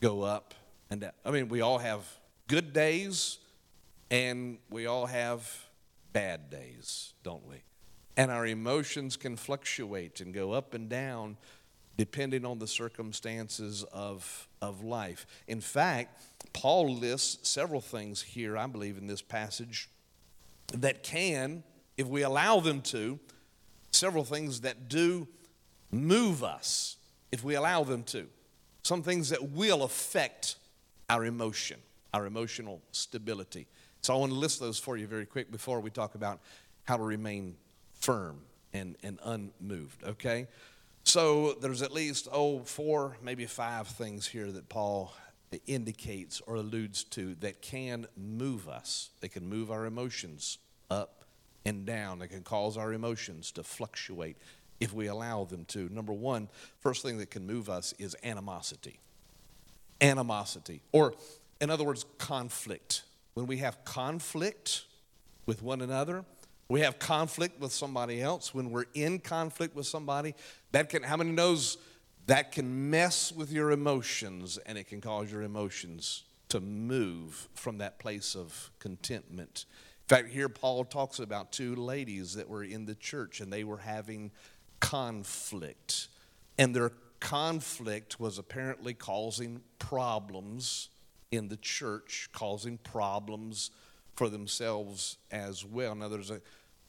go 0.00 0.22
up 0.22 0.54
and 0.90 1.00
down. 1.00 1.12
I 1.24 1.30
mean, 1.30 1.48
we 1.48 1.60
all 1.60 1.78
have 1.78 2.04
good 2.48 2.72
days 2.72 3.38
and 4.10 4.58
we 4.68 4.86
all 4.86 5.06
have 5.06 5.50
bad 6.12 6.50
days, 6.50 7.14
don't 7.22 7.46
we? 7.48 7.62
And 8.16 8.30
our 8.30 8.46
emotions 8.46 9.16
can 9.16 9.36
fluctuate 9.36 10.20
and 10.20 10.34
go 10.34 10.52
up 10.52 10.74
and 10.74 10.88
down 10.88 11.38
depending 11.96 12.44
on 12.44 12.58
the 12.58 12.66
circumstances 12.66 13.84
of, 13.92 14.48
of 14.60 14.82
life. 14.82 15.26
In 15.46 15.60
fact, 15.60 16.22
Paul 16.52 16.94
lists 16.94 17.48
several 17.48 17.80
things 17.80 18.20
here, 18.20 18.56
I 18.56 18.66
believe, 18.66 18.98
in 18.98 19.06
this 19.06 19.22
passage 19.22 19.88
that 20.74 21.02
can, 21.02 21.62
if 21.96 22.06
we 22.06 22.22
allow 22.22 22.60
them 22.60 22.80
to, 22.82 23.18
several 23.92 24.24
things 24.24 24.62
that 24.62 24.88
do 24.88 25.28
move 25.90 26.42
us, 26.42 26.96
if 27.30 27.44
we 27.44 27.54
allow 27.54 27.84
them 27.84 28.02
to. 28.04 28.26
Some 28.82 29.02
things 29.02 29.28
that 29.28 29.50
will 29.50 29.84
affect 29.84 30.56
our 31.08 31.24
emotion, 31.24 31.78
our 32.12 32.26
emotional 32.26 32.80
stability. 32.90 33.66
So 34.00 34.14
I 34.14 34.16
want 34.16 34.32
to 34.32 34.38
list 34.38 34.58
those 34.58 34.78
for 34.78 34.96
you 34.96 35.06
very 35.06 35.26
quick 35.26 35.52
before 35.52 35.80
we 35.80 35.90
talk 35.90 36.14
about 36.14 36.40
how 36.84 36.96
to 36.96 37.02
remain 37.02 37.54
firm 38.00 38.40
and, 38.72 38.96
and 39.02 39.20
unmoved, 39.24 40.02
okay? 40.04 40.48
So 41.04 41.52
there's 41.60 41.82
at 41.82 41.92
least, 41.92 42.26
oh, 42.32 42.60
four, 42.60 43.16
maybe 43.22 43.46
five 43.46 43.86
things 43.86 44.26
here 44.26 44.50
that 44.50 44.68
Paul 44.68 45.12
indicates 45.66 46.40
or 46.46 46.56
alludes 46.56 47.04
to 47.04 47.34
that 47.36 47.60
can 47.60 48.06
move 48.16 48.68
us. 48.68 49.10
They 49.20 49.28
can 49.28 49.48
move 49.48 49.70
our 49.70 49.84
emotions 49.84 50.58
up 50.90 51.21
and 51.64 51.86
down. 51.86 52.18
They 52.18 52.28
can 52.28 52.42
cause 52.42 52.76
our 52.76 52.92
emotions 52.92 53.52
to 53.52 53.62
fluctuate 53.62 54.36
if 54.80 54.92
we 54.92 55.06
allow 55.06 55.44
them 55.44 55.64
to. 55.66 55.88
Number 55.90 56.12
one, 56.12 56.48
first 56.80 57.02
thing 57.02 57.18
that 57.18 57.30
can 57.30 57.46
move 57.46 57.70
us 57.70 57.94
is 57.98 58.16
animosity. 58.24 58.98
Animosity, 60.00 60.82
or 60.90 61.14
in 61.60 61.70
other 61.70 61.84
words, 61.84 62.04
conflict. 62.18 63.04
When 63.34 63.46
we 63.46 63.58
have 63.58 63.84
conflict 63.84 64.86
with 65.46 65.62
one 65.62 65.80
another, 65.80 66.24
we 66.68 66.80
have 66.80 66.98
conflict 66.98 67.60
with 67.60 67.72
somebody 67.72 68.20
else. 68.20 68.52
When 68.52 68.70
we're 68.70 68.86
in 68.94 69.20
conflict 69.20 69.76
with 69.76 69.86
somebody, 69.86 70.34
that 70.72 70.88
can, 70.88 71.04
how 71.04 71.16
many 71.16 71.30
knows 71.30 71.78
that 72.26 72.52
can 72.52 72.90
mess 72.90 73.32
with 73.32 73.52
your 73.52 73.70
emotions 73.70 74.58
and 74.66 74.78
it 74.78 74.88
can 74.88 75.00
cause 75.00 75.30
your 75.30 75.42
emotions 75.42 76.24
to 76.48 76.60
move 76.60 77.48
from 77.54 77.78
that 77.78 77.98
place 77.98 78.34
of 78.34 78.70
contentment. 78.78 79.64
Fact, 80.12 80.28
here 80.28 80.50
Paul 80.50 80.84
talks 80.84 81.20
about 81.20 81.52
two 81.52 81.74
ladies 81.74 82.34
that 82.34 82.46
were 82.46 82.62
in 82.62 82.84
the 82.84 82.94
church 82.94 83.40
and 83.40 83.50
they 83.50 83.64
were 83.64 83.78
having 83.78 84.30
conflict. 84.78 86.08
And 86.58 86.76
their 86.76 86.92
conflict 87.18 88.20
was 88.20 88.36
apparently 88.36 88.92
causing 88.92 89.62
problems 89.78 90.90
in 91.30 91.48
the 91.48 91.56
church, 91.56 92.28
causing 92.34 92.76
problems 92.76 93.70
for 94.14 94.28
themselves 94.28 95.16
as 95.30 95.64
well. 95.64 95.94
Now, 95.94 96.08
there's 96.08 96.30
a 96.30 96.42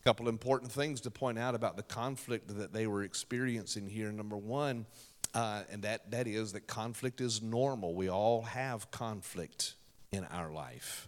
couple 0.03 0.27
important 0.27 0.69
things 0.73 0.99
to 0.99 1.09
point 1.09 1.39
out 1.39 1.55
about 1.55 1.77
the 1.77 1.83
conflict 1.83 2.53
that 2.57 2.73
they 2.73 2.87
were 2.87 3.03
experiencing 3.03 3.87
here. 3.87 4.11
Number 4.11 4.35
one, 4.35 4.85
uh, 5.33 5.61
and 5.71 5.83
that, 5.83 6.11
that 6.11 6.27
is 6.27 6.51
that 6.51 6.67
conflict 6.67 7.21
is 7.21 7.41
normal. 7.41 7.95
We 7.95 8.09
all 8.09 8.41
have 8.41 8.91
conflict 8.91 9.75
in 10.11 10.25
our 10.25 10.51
life, 10.51 11.07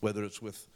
whether 0.00 0.22
it's 0.22 0.42
with 0.42 0.68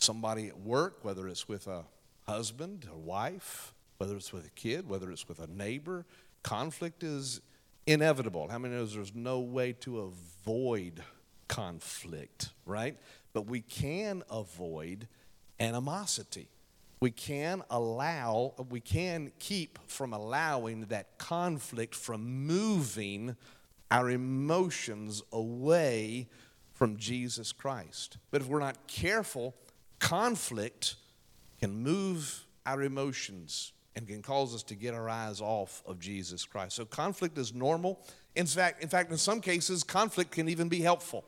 somebody 0.00 0.48
at 0.48 0.58
work, 0.58 1.04
whether 1.04 1.28
it's 1.28 1.48
with 1.48 1.66
a 1.66 1.84
husband, 2.26 2.86
a 2.90 2.96
wife, 2.96 3.74
whether 3.98 4.16
it's 4.16 4.32
with 4.32 4.46
a 4.46 4.50
kid, 4.50 4.88
whether 4.88 5.10
it's 5.10 5.28
with 5.28 5.38
a 5.40 5.46
neighbor. 5.46 6.06
Conflict 6.42 7.02
is 7.02 7.40
inevitable. 7.86 8.48
How 8.48 8.58
many 8.58 8.74
knows 8.74 8.94
there's 8.94 9.14
no 9.14 9.40
way 9.40 9.72
to 9.80 10.00
avoid 10.00 11.02
conflict, 11.48 12.50
right? 12.64 12.96
But 13.32 13.42
we 13.46 13.60
can 13.60 14.22
avoid 14.30 15.06
animosity. 15.58 16.48
We 17.00 17.10
can 17.10 17.62
allow, 17.70 18.54
we 18.68 18.80
can 18.80 19.32
keep 19.38 19.78
from 19.86 20.12
allowing 20.12 20.82
that 20.86 21.18
conflict 21.18 21.94
from 21.94 22.46
moving 22.46 23.36
our 23.90 24.10
emotions 24.10 25.22
away 25.32 26.28
from 26.72 26.96
Jesus 26.96 27.52
Christ. 27.52 28.18
But 28.30 28.42
if 28.42 28.48
we're 28.48 28.60
not 28.60 28.86
careful, 28.86 29.54
conflict 30.00 30.96
can 31.60 31.72
move 31.82 32.46
our 32.66 32.82
emotions 32.82 33.72
and 33.94 34.08
can 34.08 34.22
cause 34.22 34.54
us 34.54 34.62
to 34.64 34.74
get 34.74 34.94
our 34.94 35.08
eyes 35.08 35.40
off 35.40 35.82
of 35.86 36.00
Jesus 36.00 36.44
Christ. 36.44 36.76
So 36.76 36.84
conflict 36.84 37.38
is 37.38 37.54
normal. 37.54 38.00
In 38.34 38.46
fact, 38.46 38.82
in 38.82 38.88
fact, 38.88 39.10
in 39.12 39.18
some 39.18 39.40
cases, 39.40 39.84
conflict 39.84 40.32
can 40.32 40.48
even 40.48 40.68
be 40.68 40.80
helpful 40.80 41.24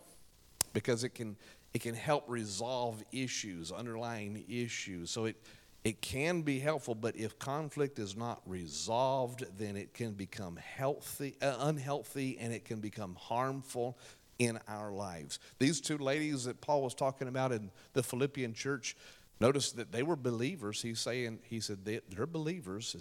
because 0.73 1.05
it 1.05 1.11
can 1.11 1.37
it 1.75 1.81
can 1.81 1.95
help 1.95 2.25
resolve 2.29 3.03
issues, 3.13 3.73
underlying 3.73 4.45
issues. 4.49 5.11
So 5.11 5.27
it 5.27 5.37
it 5.85 6.01
can 6.01 6.43
be 6.43 6.61
helpful, 6.61 6.95
but 6.95 7.17
if 7.17 7.39
conflict 7.41 7.99
is 7.99 8.17
not 8.17 8.41
resolved, 8.47 9.45
then 9.59 9.77
it 9.77 9.93
can 9.93 10.13
become 10.13 10.57
healthy, 10.57 11.37
uh, 11.43 11.57
unhealthy, 11.61 12.39
and 12.39 12.53
it 12.53 12.65
can 12.65 12.79
become 12.79 13.17
harmful 13.17 13.99
in 14.47 14.59
our 14.69 14.93
lives. 14.93 15.39
These 15.59 15.81
two 15.81 15.99
ladies 15.99 16.45
that 16.45 16.61
Paul 16.61 16.83
was 16.83 16.95
talking 16.95 17.29
about 17.29 17.53
in 17.53 17.71
the 17.93 18.03
Philippian 18.03 18.55
church, 18.55 18.97
Notice 19.43 19.73
that 19.73 19.91
they 19.91 20.05
were 20.05 20.15
believers. 20.15 20.83
He's 20.83 21.01
saying, 21.01 21.41
he 21.43 21.59
said, 21.59 21.85
they, 21.85 22.01
are 22.17 22.27
believers. 22.29 22.95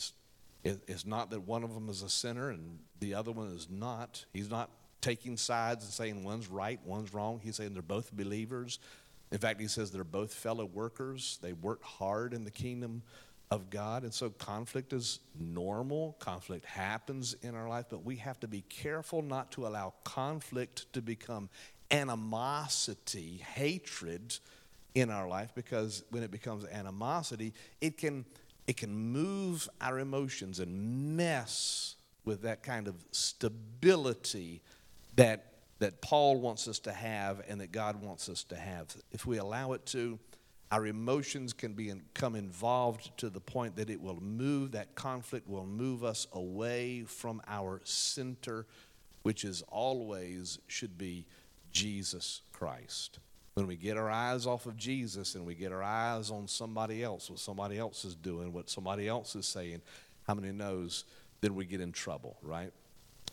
It's, 0.64 0.80
it's 0.88 1.06
not 1.06 1.30
that 1.30 1.42
one 1.42 1.64
of 1.64 1.72
them 1.72 1.88
is 1.88 2.02
a 2.02 2.10
sinner 2.10 2.50
and 2.50 2.80
the 3.00 3.14
other 3.14 3.32
one 3.32 3.50
is 3.50 3.68
not. 3.70 4.26
He's 4.34 4.50
not 4.50 4.72
taking 5.02 5.38
sides 5.38 5.86
and 5.86 5.94
saying 5.94 6.24
one's 6.24 6.48
right, 6.48 6.80
one's 6.84 7.14
wrong. 7.14 7.42
He's 7.44 7.58
saying 7.58 7.74
they're 7.74 7.84
both 7.84 8.12
believers. 8.12 8.80
In 9.32 9.38
fact, 9.38 9.62
he 9.62 9.68
says 9.68 9.92
they're 9.92 10.04
both 10.04 10.34
fellow 10.34 10.66
workers. 10.66 11.38
They 11.44 11.54
work 11.54 11.84
hard 11.84 12.34
in 12.34 12.44
the 12.44 12.50
kingdom 12.50 13.04
of 13.52 13.70
God. 13.70 14.04
And 14.04 14.14
so 14.14 14.30
conflict 14.30 14.94
is 14.94 15.20
normal. 15.38 16.16
Conflict 16.20 16.66
happens 16.66 17.36
in 17.44 17.54
our 17.54 17.68
life, 17.68 17.86
but 17.90 18.06
we 18.06 18.16
have 18.16 18.40
to 18.40 18.48
be 18.48 18.62
careful 18.62 19.22
not 19.22 19.52
to 19.52 19.68
allow 19.68 19.94
conflict 20.06 20.92
to 20.94 21.02
become 21.02 21.50
animosity, 21.92 23.44
hatred 23.54 24.38
in 24.96 25.10
our 25.10 25.28
life 25.28 25.52
because 25.54 26.04
when 26.10 26.24
it 26.24 26.32
becomes 26.32 26.66
animosity, 26.66 27.54
it 27.82 27.98
can, 27.98 28.26
it 28.68 28.78
can 28.78 28.94
move 28.96 29.68
our 29.82 30.00
emotions 30.00 30.60
and 30.60 31.18
mess 31.18 31.96
with 32.24 32.44
that 32.44 32.64
kind 32.64 32.88
of 32.88 32.96
stability 33.12 34.62
that, 35.16 35.46
that 35.80 36.02
Paul 36.02 36.40
wants 36.40 36.68
us 36.70 36.80
to 36.80 36.94
have 36.94 37.42
and 37.50 37.60
that 37.60 37.74
God 37.74 38.02
wants 38.02 38.30
us 38.30 38.44
to 38.46 38.56
have. 38.56 38.96
If 39.12 39.26
we 39.26 39.38
allow 39.38 39.74
it 39.74 39.86
to, 39.88 40.20
our 40.72 40.88
emotions 40.88 41.52
can 41.52 41.74
become 41.74 42.36
involved 42.36 43.12
to 43.18 43.30
the 43.30 43.42
point 43.42 43.76
that 43.76 43.90
it 43.90 44.02
will 44.02 44.22
move, 44.22 44.72
that 44.72 44.96
conflict 44.96 45.48
will 45.48 45.66
move 45.66 46.04
us 46.04 46.28
away 46.32 47.04
from 47.04 47.42
our 47.46 47.82
center, 47.84 48.66
which 49.24 49.44
is 49.44 49.64
always 49.68 50.60
should 50.68 50.98
be 50.98 51.26
Jesus 51.74 52.42
Christ. 52.54 53.20
When 53.56 53.68
we 53.68 53.76
get 53.76 53.98
our 53.98 54.10
eyes 54.10 54.48
off 54.48 54.66
of 54.66 54.78
Jesus 54.78 55.36
and 55.36 55.46
we 55.46 55.56
get 55.56 55.74
our 55.74 55.84
eyes 55.84 56.32
on 56.32 56.48
somebody 56.48 57.04
else, 57.04 57.30
what 57.30 57.40
somebody 57.40 57.78
else 57.78 58.06
is 58.06 58.16
doing, 58.16 58.54
what 58.54 58.70
somebody 58.70 59.10
else 59.10 59.36
is 59.36 59.46
saying, 59.46 59.82
how 60.26 60.36
many 60.36 60.54
knows, 60.54 61.04
then 61.42 61.54
we 61.54 61.66
get 61.66 61.82
in 61.82 61.92
trouble, 61.92 62.38
right? 62.42 62.72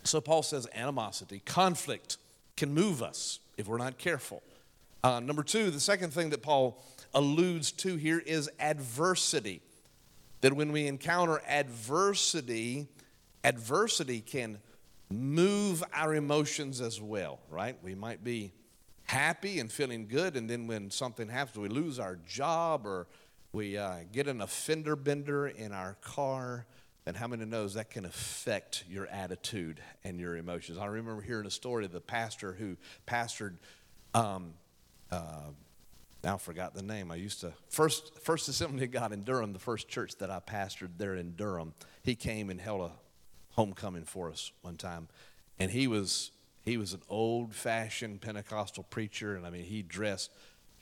So 0.02 0.20
Paul 0.20 0.42
says 0.42 0.66
animosity, 0.74 1.40
conflict 1.44 2.16
can 2.56 2.74
move 2.74 3.00
us 3.00 3.38
if 3.56 3.68
we're 3.68 3.78
not 3.78 3.96
careful. 3.96 4.42
Uh, 5.04 5.20
number 5.20 5.44
two, 5.44 5.70
the 5.70 5.78
second 5.78 6.12
thing 6.12 6.30
that 6.30 6.42
Paul 6.42 6.82
alludes 7.14 7.72
to 7.72 7.96
here 7.96 8.18
is 8.18 8.50
adversity. 8.58 9.62
That 10.40 10.52
when 10.52 10.72
we 10.72 10.86
encounter 10.86 11.42
adversity, 11.48 12.88
adversity 13.42 14.20
can 14.20 14.58
move 15.10 15.82
our 15.92 16.14
emotions 16.14 16.80
as 16.80 17.00
well, 17.00 17.40
right? 17.50 17.76
We 17.82 17.94
might 17.94 18.22
be 18.22 18.52
happy 19.04 19.58
and 19.58 19.72
feeling 19.72 20.06
good, 20.06 20.36
and 20.36 20.48
then 20.48 20.66
when 20.66 20.90
something 20.90 21.28
happens, 21.28 21.58
we 21.58 21.68
lose 21.68 21.98
our 21.98 22.16
job 22.26 22.86
or 22.86 23.06
we 23.52 23.78
uh, 23.78 24.00
get 24.12 24.28
an 24.28 24.40
offender 24.42 24.94
bender 24.94 25.48
in 25.48 25.72
our 25.72 25.96
car, 26.02 26.66
then 27.04 27.14
how 27.14 27.26
many 27.26 27.46
knows 27.46 27.74
that 27.74 27.90
can 27.90 28.04
affect 28.04 28.84
your 28.88 29.06
attitude 29.06 29.80
and 30.04 30.20
your 30.20 30.36
emotions? 30.36 30.76
I 30.76 30.86
remember 30.86 31.22
hearing 31.22 31.46
a 31.46 31.50
story 31.50 31.86
of 31.86 31.92
the 31.92 32.00
pastor 32.00 32.52
who 32.52 32.76
pastored. 33.06 33.56
Um, 34.14 34.52
uh, 35.10 35.50
now 36.24 36.36
forgot 36.36 36.74
the 36.74 36.82
name. 36.82 37.10
I 37.10 37.16
used 37.16 37.40
to 37.40 37.52
first 37.68 38.18
First 38.20 38.48
Assembly 38.48 38.84
of 38.84 38.90
God 38.90 39.12
in 39.12 39.22
Durham, 39.22 39.52
the 39.52 39.58
first 39.58 39.88
church 39.88 40.16
that 40.16 40.30
I 40.30 40.40
pastored 40.40 40.90
there 40.98 41.14
in 41.14 41.36
Durham. 41.36 41.74
He 42.02 42.14
came 42.14 42.50
and 42.50 42.60
held 42.60 42.80
a 42.80 42.92
homecoming 43.52 44.04
for 44.04 44.30
us 44.30 44.52
one 44.62 44.76
time, 44.76 45.08
and 45.58 45.70
he 45.70 45.86
was 45.86 46.32
he 46.64 46.76
was 46.76 46.92
an 46.92 47.02
old 47.08 47.54
fashioned 47.54 48.20
Pentecostal 48.20 48.84
preacher, 48.84 49.36
and 49.36 49.46
I 49.46 49.50
mean, 49.50 49.64
he 49.64 49.82
dressed 49.82 50.30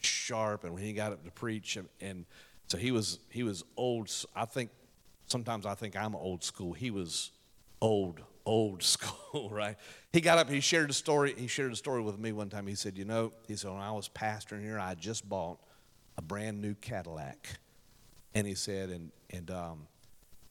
sharp, 0.01 0.63
and 0.63 0.73
when 0.73 0.83
he 0.83 0.93
got 0.93 1.11
up 1.11 1.23
to 1.23 1.31
preach, 1.31 1.77
and, 1.77 1.87
and 2.01 2.25
so 2.67 2.77
he 2.77 2.91
was 2.91 3.19
he 3.29 3.43
was 3.43 3.63
old. 3.77 4.11
I 4.35 4.45
think 4.45 4.71
sometimes 5.27 5.65
I 5.65 5.75
think 5.75 5.95
I'm 5.95 6.15
old 6.15 6.43
school. 6.43 6.73
He 6.73 6.91
was 6.91 7.31
old 7.79 8.21
old 8.47 8.81
school, 8.95 9.49
right? 9.51 9.75
He 10.11 10.21
got 10.21 10.39
up, 10.39 10.49
he 10.49 10.61
shared 10.61 10.89
a 10.89 10.93
story. 10.93 11.35
He 11.37 11.45
shared 11.47 11.71
a 11.71 11.75
story 11.75 12.01
with 12.01 12.17
me 12.17 12.31
one 12.31 12.49
time. 12.49 12.65
He 12.65 12.75
said, 12.75 12.97
You 12.97 13.05
know, 13.05 13.33
he 13.47 13.55
said, 13.55 13.71
when 13.71 13.81
I 13.81 13.91
was 13.91 14.09
pastoring 14.09 14.63
here, 14.63 14.79
I 14.79 14.95
just 14.95 15.27
bought 15.29 15.59
a 16.17 16.21
brand 16.21 16.59
new 16.59 16.73
Cadillac. 16.73 17.59
And 18.33 18.47
he 18.47 18.55
said, 18.55 18.89
and, 18.89 19.11
and 19.29 19.51
um, 19.51 19.87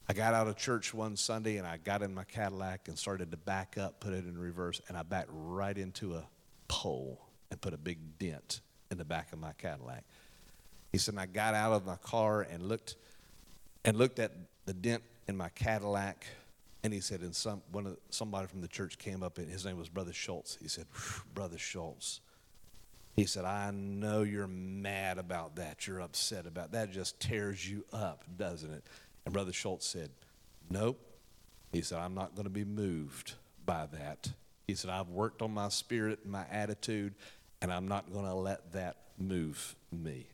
I 0.09 0.13
got 0.13 0.35
out 0.35 0.47
of 0.47 0.57
church 0.57 0.95
one 0.95 1.17
Sunday 1.17 1.57
and 1.57 1.67
I 1.67 1.79
got 1.79 2.03
in 2.03 2.15
my 2.15 2.25
Cadillac 2.25 2.89
and 2.89 2.99
started 2.99 3.31
to 3.33 3.37
back 3.37 3.77
up, 3.79 4.01
put 4.01 4.13
it 4.13 4.25
in 4.25 4.39
reverse, 4.39 4.81
and 4.89 4.97
I 4.97 5.03
backed 5.03 5.31
right 5.33 5.77
into 5.77 6.15
a 6.15 6.25
pole 6.69 7.21
and 7.51 7.61
put 7.61 7.75
a 7.75 7.79
big 7.79 8.19
dent 8.19 8.61
in 8.91 8.99
the 8.99 9.05
back 9.05 9.33
of 9.33 9.39
my 9.39 9.53
Cadillac. 9.59 10.05
He 10.93 10.99
said, 10.99 11.17
I 11.19 11.27
got 11.27 11.55
out 11.55 11.73
of 11.73 11.87
my 11.87 11.97
car 11.97 12.43
and 12.43 12.69
looked 12.69 12.97
and 13.85 13.97
looked 13.97 14.19
at 14.19 14.33
the 14.65 14.75
dent 14.75 15.03
in 15.29 15.37
my 15.37 15.49
Cadillac. 15.51 16.27
And 16.87 16.95
he 16.95 17.01
said, 17.01 17.23
and 17.23 17.35
some 17.35 17.63
one 17.73 17.85
of 17.85 17.97
somebody 18.11 18.47
from 18.47 18.61
the 18.61 18.69
church 18.69 18.97
came 18.97 19.25
up 19.25 19.39
and 19.39 19.51
his 19.51 19.67
name 19.67 19.77
was 19.77 19.89
Brother 19.89 20.13
Schultz. 20.13 20.57
He 20.63 20.69
said, 20.69 20.87
Brother 21.35 21.59
Schultz. 21.59 22.21
He 23.17 23.25
said, 23.25 23.45
I 23.45 23.73
know 23.73 24.23
you're 24.23 24.47
mad 24.47 25.19
about 25.19 25.57
that. 25.57 25.89
You're 25.89 25.99
upset 25.99 26.47
about 26.47 26.71
that. 26.71 26.91
It 26.91 26.93
just 26.93 27.19
tears 27.19 27.69
you 27.69 27.85
up, 27.93 28.23
doesn't 28.37 28.73
it? 28.73 28.85
And 29.25 29.35
Brother 29.35 29.53
Schultz 29.53 29.85
said, 29.85 30.11
Nope. 30.71 31.01
He 31.73 31.83
said, 31.83 31.99
I'm 31.99 32.15
not 32.15 32.37
going 32.37 32.45
to 32.45 32.51
be 32.51 32.65
moved 32.65 33.35
by 33.65 33.87
that. 33.87 34.31
He 34.69 34.77
said, 34.77 34.93
I've 34.93 35.09
worked 35.09 35.43
on 35.43 35.53
my 35.53 35.71
spirit 35.71 36.21
and 36.23 36.31
my 36.31 36.45
attitude, 36.53 37.15
and 37.61 37.73
I'm 37.73 37.89
not 37.89 38.13
going 38.13 38.27
to 38.27 38.35
let 38.35 38.75
that 38.75 38.99
move 39.19 39.75
me. 39.91 40.29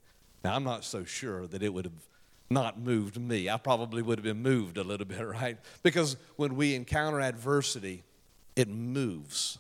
Now, 0.45 0.55
I'm 0.55 0.65
not 0.65 0.85
so 0.85 1.05
sure 1.05 1.47
that 1.47 1.63
it 1.63 1.73
would 1.73 1.87
have 1.87 2.09
not 2.53 2.79
moved 2.79 3.21
me. 3.21 3.49
I 3.49 3.57
probably 3.57 4.03
would 4.03 4.19
have 4.19 4.25
been 4.25 4.43
moved 4.43 4.79
a 4.79 4.85
little 4.85 5.07
bit, 5.07 5.27
right? 5.27 5.59
Because 5.83 6.17
when 6.37 6.57
we 6.57 6.75
encounter 6.75 7.21
adversity, 7.21 8.05
it 8.57 8.69
moves 8.69 9.59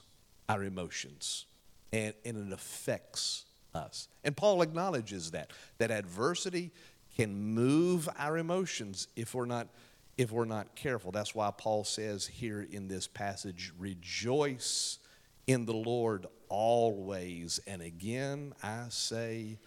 our 0.49 0.63
emotions 0.65 1.47
and, 1.93 2.15
and 2.25 2.49
it 2.49 2.53
affects 2.53 3.45
us. 3.75 4.09
And 4.25 4.37
Paul 4.37 4.63
acknowledges 4.63 5.31
that, 5.33 5.51
that 5.79 5.91
adversity 5.91 6.71
can 7.17 7.35
move 7.35 8.09
our 8.19 8.39
emotions 8.39 9.09
if 9.17 9.35
we're 9.35 9.47
not 9.47 9.69
if 10.19 10.31
we're 10.31 10.45
not 10.45 10.75
careful. 10.75 11.11
That's 11.11 11.35
why 11.35 11.51
Paul 11.57 11.85
says 11.85 12.27
here 12.27 12.67
in 12.71 12.87
this 12.87 13.07
passage, 13.07 13.73
rejoice 13.79 14.99
in 15.47 15.65
the 15.65 15.73
Lord 15.73 16.27
always. 16.49 17.61
And 17.67 17.81
again, 17.81 18.53
I 18.63 18.85
say, 18.91 19.59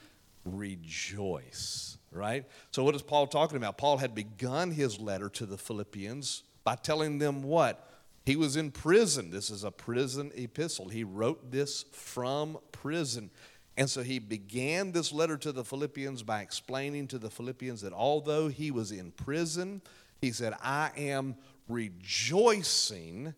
rejoice, 0.46 1.98
right? 2.16 2.46
So, 2.72 2.84
what 2.84 2.96
is 2.96 3.02
Paul 3.02 3.28
talking 3.28 3.58
about? 3.58 3.78
Paul 3.78 3.98
had 3.98 4.16
begun 4.16 4.72
his 4.72 5.00
letter 5.00 5.30
to 5.30 5.46
the 5.46 5.58
Philippians 5.58 6.44
by 6.64 6.76
telling 6.76 7.20
them 7.20 7.44
what? 7.44 7.90
He 8.26 8.36
was 8.36 8.56
in 8.56 8.72
prison. 8.72 9.30
This 9.30 9.50
is 9.50 9.64
a 9.64 9.72
prison 9.72 10.32
epistle. 10.36 10.90
He 10.90 11.04
wrote 11.04 11.52
this 11.52 11.86
from 11.92 12.58
prison. 12.72 13.30
And 13.78 13.90
so 13.90 14.02
he 14.02 14.20
began 14.20 14.92
this 14.92 15.12
letter 15.12 15.38
to 15.38 15.52
the 15.52 15.64
Philippians 15.64 16.24
by 16.24 16.42
explaining 16.42 17.08
to 17.10 17.20
the 17.20 17.30
Philippians 17.30 17.82
that 17.82 17.94
although 17.94 18.48
he 18.48 18.72
was 18.72 18.92
in 18.92 19.12
prison, 19.12 19.82
he 20.22 20.32
said, 20.32 20.54
I 20.64 20.92
am 20.98 21.36
rejoicing 21.68 23.36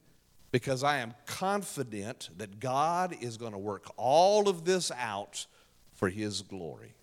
because 0.51 0.83
I 0.83 0.99
am 0.99 1.13
confident 1.25 2.29
that 2.37 2.59
God 2.59 3.15
is 3.19 3.35
going 3.37 3.51
to 3.51 3.57
work 3.57 3.91
all 3.97 4.47
of 4.47 4.63
this 4.63 4.91
out 4.91 5.45
for 5.93 6.07
his 6.07 6.41
glory. 6.43 6.93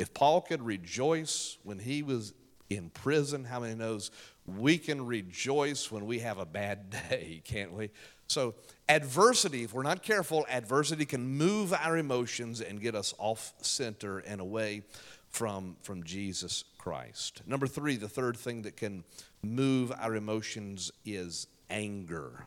If 0.00 0.14
Paul 0.14 0.40
could 0.40 0.62
rejoice 0.62 1.58
when 1.62 1.78
he 1.78 2.02
was 2.02 2.32
in 2.70 2.88
prison, 2.88 3.44
how 3.44 3.60
many 3.60 3.74
knows 3.74 4.10
we 4.46 4.78
can 4.78 5.04
rejoice 5.04 5.92
when 5.92 6.06
we 6.06 6.20
have 6.20 6.38
a 6.38 6.46
bad 6.46 6.88
day, 7.10 7.42
can't 7.44 7.74
we? 7.74 7.90
So, 8.26 8.54
adversity, 8.88 9.64
if 9.64 9.74
we're 9.74 9.82
not 9.82 10.02
careful, 10.02 10.46
adversity 10.48 11.04
can 11.04 11.26
move 11.26 11.74
our 11.74 11.98
emotions 11.98 12.62
and 12.62 12.80
get 12.80 12.94
us 12.94 13.12
off 13.18 13.52
center 13.60 14.20
and 14.20 14.40
away 14.40 14.84
from, 15.28 15.76
from 15.82 16.02
Jesus 16.02 16.64
Christ. 16.78 17.42
Number 17.46 17.66
three, 17.66 17.96
the 17.96 18.08
third 18.08 18.38
thing 18.38 18.62
that 18.62 18.78
can 18.78 19.04
move 19.42 19.92
our 20.00 20.16
emotions 20.16 20.90
is 21.04 21.46
anger. 21.68 22.46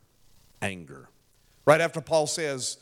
Anger. 0.60 1.08
Right 1.66 1.82
after 1.82 2.02
Paul 2.02 2.26
says, 2.26 2.78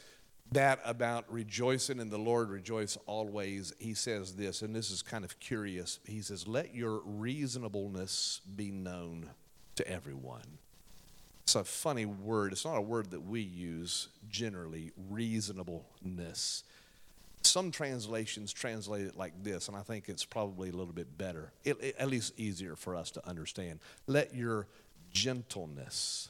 that 0.52 0.82
about 0.84 1.32
rejoicing 1.32 2.00
in 2.00 2.10
the 2.10 2.18
Lord, 2.18 2.50
rejoice 2.50 2.98
always, 3.06 3.74
he 3.80 3.94
says 3.94 4.36
this, 4.36 4.62
and 4.62 4.76
this 4.76 4.92
is 4.92 5.02
kind 5.02 5.24
of 5.24 5.40
curious. 5.40 6.00
He 6.06 6.22
says, 6.22 6.48
Let 6.48 6.76
your 6.76 7.02
reasonableness 7.06 8.42
be 8.56 8.70
known 8.72 9.30
to 9.76 9.88
everyone. 9.88 10.58
It's 11.44 11.56
a 11.56 11.64
funny 11.64 12.06
word. 12.06 12.52
It's 12.52 12.66
not 12.66 12.78
a 12.78 12.82
word 12.82 13.12
that 13.12 13.22
we 13.22 13.42
use 13.42 14.10
generally, 14.30 14.92
reasonableness. 15.10 16.64
Some 17.44 17.72
translations 17.72 18.54
translate 18.54 19.06
it 19.06 19.18
like 19.18 19.44
this, 19.44 19.68
and 19.68 19.76
I 19.76 19.82
think 19.82 20.10
it's 20.10 20.26
probably 20.26 20.70
a 20.70 20.74
little 20.74 20.94
bit 20.94 21.18
better, 21.18 21.54
it, 21.64 21.78
it, 21.82 21.96
at 21.98 22.10
least 22.10 22.34
easier 22.38 22.76
for 22.76 22.96
us 22.96 23.10
to 23.12 23.28
understand. 23.28 23.80
Let 24.06 24.36
your 24.36 24.68
gentleness 25.12 26.30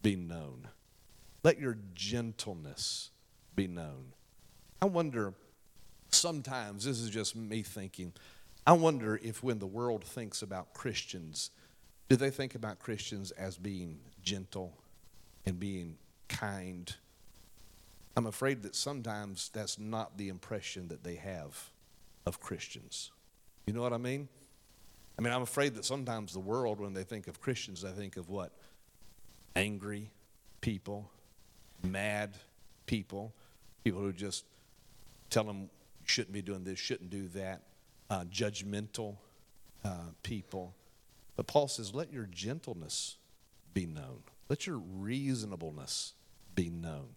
be 0.00 0.16
known. 0.16 0.68
Let 1.42 1.60
your 1.60 1.76
gentleness 1.94 3.10
be 3.58 3.66
known. 3.66 4.12
I 4.80 4.86
wonder, 4.86 5.34
sometimes, 6.10 6.84
this 6.84 7.00
is 7.00 7.10
just 7.10 7.34
me 7.34 7.62
thinking, 7.62 8.12
I 8.64 8.72
wonder 8.72 9.18
if 9.20 9.42
when 9.42 9.58
the 9.58 9.66
world 9.66 10.04
thinks 10.04 10.42
about 10.42 10.74
Christians, 10.74 11.50
do 12.08 12.14
they 12.14 12.30
think 12.30 12.54
about 12.54 12.78
Christians 12.78 13.32
as 13.32 13.58
being 13.58 13.98
gentle 14.22 14.78
and 15.44 15.58
being 15.58 15.98
kind? 16.28 16.94
I'm 18.16 18.26
afraid 18.26 18.62
that 18.62 18.76
sometimes 18.76 19.50
that's 19.52 19.76
not 19.76 20.16
the 20.16 20.28
impression 20.28 20.86
that 20.88 21.02
they 21.02 21.16
have 21.16 21.72
of 22.26 22.38
Christians. 22.38 23.10
You 23.66 23.72
know 23.72 23.82
what 23.82 23.92
I 23.92 23.98
mean? 23.98 24.28
I 25.18 25.22
mean, 25.22 25.32
I'm 25.32 25.42
afraid 25.42 25.74
that 25.74 25.84
sometimes 25.84 26.32
the 26.32 26.38
world, 26.38 26.78
when 26.78 26.92
they 26.94 27.02
think 27.02 27.26
of 27.26 27.40
Christians, 27.40 27.82
they 27.82 27.90
think 27.90 28.18
of 28.18 28.28
what? 28.28 28.52
Angry 29.56 30.12
people, 30.60 31.10
mad 31.82 32.36
people, 32.86 33.34
people 33.88 34.02
who 34.02 34.12
just 34.12 34.44
tell 35.30 35.44
them 35.44 35.70
shouldn't 36.04 36.34
be 36.34 36.42
doing 36.42 36.62
this, 36.62 36.78
shouldn't 36.78 37.08
do 37.08 37.26
that, 37.28 37.62
uh, 38.10 38.24
judgmental 38.24 39.16
uh, 39.82 40.10
people. 40.22 40.74
But 41.36 41.46
Paul 41.46 41.68
says, 41.68 41.94
let 41.94 42.12
your 42.12 42.26
gentleness 42.26 43.16
be 43.72 43.86
known. 43.86 44.24
Let 44.50 44.66
your 44.66 44.76
reasonableness 44.76 46.12
be 46.54 46.68
known. 46.68 47.14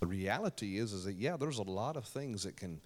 The 0.00 0.06
reality 0.06 0.78
is, 0.78 0.94
is 0.94 1.04
that 1.04 1.16
yeah, 1.16 1.36
there's 1.36 1.58
a 1.58 1.64
lot 1.64 1.98
of 1.98 2.06
things 2.06 2.44
that 2.44 2.56
can 2.56 2.80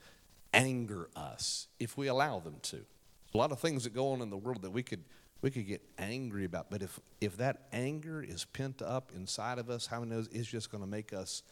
anger 0.53 1.09
us 1.15 1.69
if 1.79 1.97
we 1.97 2.09
allow 2.09 2.41
them 2.41 2.57
to. 2.63 2.85
a 3.33 3.39
lot 3.39 3.53
of 3.53 3.61
things 3.61 3.85
that 3.85 3.95
go 3.95 4.11
on 4.11 4.23
in 4.23 4.31
the 4.31 4.37
world 4.37 4.63
that 4.63 4.73
we 4.73 4.83
could 4.83 5.05
we 5.41 5.53
could 5.53 5.69
get 5.69 5.83
angry 5.99 6.45
about. 6.45 6.69
But 6.69 6.83
if 6.83 6.99
if 7.21 7.37
that 7.37 7.69
anger 7.73 8.23
is 8.23 8.45
pent 8.45 8.83
up 8.83 9.13
inside 9.15 9.59
of 9.61 9.71
us, 9.71 9.87
how 9.87 10.01
many 10.01 10.11
knows 10.17 10.29
it's 10.33 10.49
just 10.49 10.73
going 10.73 10.83
to 10.83 10.91
make 10.91 11.13
us 11.13 11.45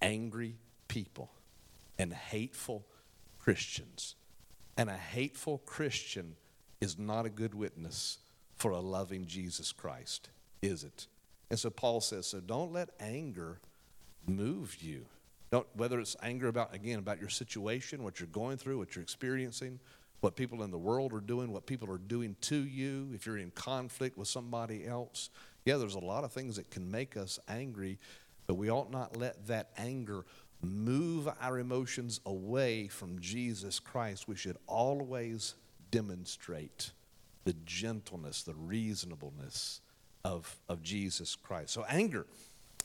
angry 0.00 0.54
people 0.88 1.30
and 1.98 2.12
hateful 2.12 2.84
Christians. 3.38 4.14
And 4.76 4.90
a 4.90 4.96
hateful 4.96 5.58
Christian 5.64 6.36
is 6.80 6.98
not 6.98 7.26
a 7.26 7.30
good 7.30 7.54
witness 7.54 8.18
for 8.56 8.70
a 8.72 8.80
loving 8.80 9.26
Jesus 9.26 9.72
Christ, 9.72 10.30
is 10.62 10.84
it? 10.84 11.06
And 11.50 11.58
so 11.58 11.70
Paul 11.70 12.00
says, 12.00 12.26
so 12.26 12.40
don't 12.40 12.72
let 12.72 12.90
anger 13.00 13.60
move 14.26 14.76
you. 14.80 15.06
Don't, 15.50 15.66
whether 15.74 16.00
it's 16.00 16.16
anger 16.22 16.48
about, 16.48 16.74
again, 16.74 16.98
about 16.98 17.20
your 17.20 17.28
situation, 17.28 18.02
what 18.02 18.18
you're 18.18 18.26
going 18.28 18.56
through, 18.56 18.78
what 18.78 18.96
you're 18.96 19.02
experiencing, 19.02 19.78
what 20.20 20.34
people 20.34 20.62
in 20.62 20.70
the 20.70 20.78
world 20.78 21.12
are 21.12 21.20
doing, 21.20 21.52
what 21.52 21.66
people 21.66 21.90
are 21.90 21.98
doing 21.98 22.34
to 22.40 22.56
you, 22.56 23.08
if 23.14 23.26
you're 23.26 23.38
in 23.38 23.52
conflict 23.52 24.18
with 24.18 24.28
somebody 24.28 24.86
else. 24.86 25.30
Yeah, 25.64 25.76
there's 25.76 25.94
a 25.94 26.00
lot 26.00 26.24
of 26.24 26.32
things 26.32 26.56
that 26.56 26.70
can 26.70 26.90
make 26.90 27.16
us 27.16 27.38
angry, 27.48 27.98
but 28.46 28.54
we 28.54 28.70
ought 28.70 28.90
not 28.90 29.16
let 29.16 29.46
that 29.46 29.70
anger 29.76 30.24
move 30.62 31.28
our 31.40 31.58
emotions 31.58 32.20
away 32.26 32.88
from 32.88 33.20
Jesus 33.20 33.78
Christ, 33.78 34.26
we 34.26 34.36
should 34.36 34.56
always 34.66 35.54
demonstrate 35.90 36.92
the 37.44 37.54
gentleness, 37.64 38.42
the 38.42 38.54
reasonableness 38.54 39.80
of, 40.24 40.56
of 40.68 40.82
Jesus 40.82 41.36
Christ. 41.36 41.70
So 41.70 41.84
anger 41.88 42.26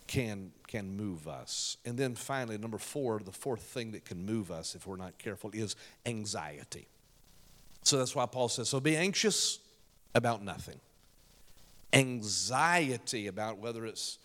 can, 0.08 0.52
can 0.68 0.96
move 0.96 1.28
us. 1.28 1.78
And 1.86 1.98
then 1.98 2.16
finally, 2.16 2.58
number 2.58 2.78
four, 2.78 3.20
the 3.20 3.32
fourth 3.32 3.64
thing 3.64 3.92
that 3.94 4.06
can 4.06 4.26
move 4.26 4.52
us 4.52 4.76
if 4.76 4.86
we're 4.86 4.98
not 4.98 5.18
careful 5.18 5.50
is 5.54 5.76
anxiety. 6.06 6.88
So 7.84 7.98
that's 7.98 8.16
why 8.16 8.26
Paul 8.28 8.50
says, 8.50 8.70
so 8.70 8.80
be 8.80 8.96
anxious 8.96 9.60
about 10.14 10.44
nothing. 10.44 10.80
Anxiety 11.94 13.28
about 13.28 13.58
whether 13.58 13.86
it's 13.86 14.20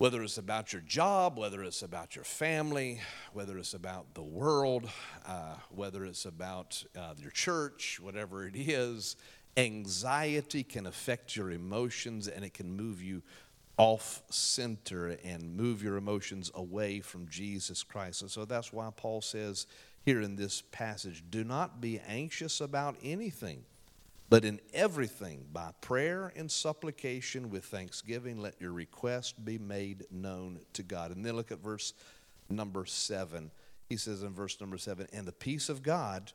whether 0.00 0.22
it's 0.22 0.38
about 0.38 0.72
your 0.72 0.80
job, 0.80 1.38
whether 1.38 1.62
it's 1.62 1.82
about 1.82 2.16
your 2.16 2.24
family, 2.24 2.98
whether 3.34 3.58
it's 3.58 3.74
about 3.74 4.14
the 4.14 4.22
world, 4.22 4.88
uh, 5.26 5.56
whether 5.68 6.06
it's 6.06 6.24
about 6.24 6.82
uh, 6.98 7.12
your 7.18 7.30
church, 7.30 8.00
whatever 8.00 8.46
it 8.46 8.54
is, 8.56 9.16
anxiety 9.58 10.62
can 10.62 10.86
affect 10.86 11.36
your 11.36 11.50
emotions 11.50 12.28
and 12.28 12.46
it 12.46 12.54
can 12.54 12.74
move 12.74 13.02
you 13.02 13.22
off 13.76 14.22
center 14.30 15.18
and 15.22 15.54
move 15.54 15.82
your 15.82 15.98
emotions 15.98 16.50
away 16.54 17.00
from 17.00 17.28
Jesus 17.28 17.82
Christ. 17.82 18.22
And 18.22 18.30
so 18.30 18.46
that's 18.46 18.72
why 18.72 18.88
Paul 18.96 19.20
says 19.20 19.66
here 20.06 20.22
in 20.22 20.34
this 20.34 20.62
passage 20.72 21.22
do 21.28 21.44
not 21.44 21.82
be 21.82 22.00
anxious 22.08 22.62
about 22.62 22.96
anything, 23.02 23.64
but 24.30 24.44
in 24.44 24.60
everything, 24.72 25.44
by 25.52 25.72
prayer 25.82 26.32
and 26.34 26.50
supplication 26.50 27.50
with 27.50 27.66
thanksgiving, 27.66 28.40
let 28.40 28.58
your 28.60 28.72
request 28.72 29.44
be 29.44 29.58
made 29.58 30.06
known 30.10 30.60
to 30.72 30.82
God. 30.82 31.10
And 31.10 31.24
then 31.26 31.36
look 31.36 31.52
at 31.52 31.62
verse 31.62 31.92
number 32.48 32.86
seven. 32.86 33.50
He 33.88 33.98
says 33.98 34.22
in 34.22 34.32
verse 34.32 34.58
number 34.60 34.78
seven, 34.78 35.08
and 35.12 35.26
the 35.26 35.32
peace 35.32 35.68
of 35.68 35.82
God 35.82 36.32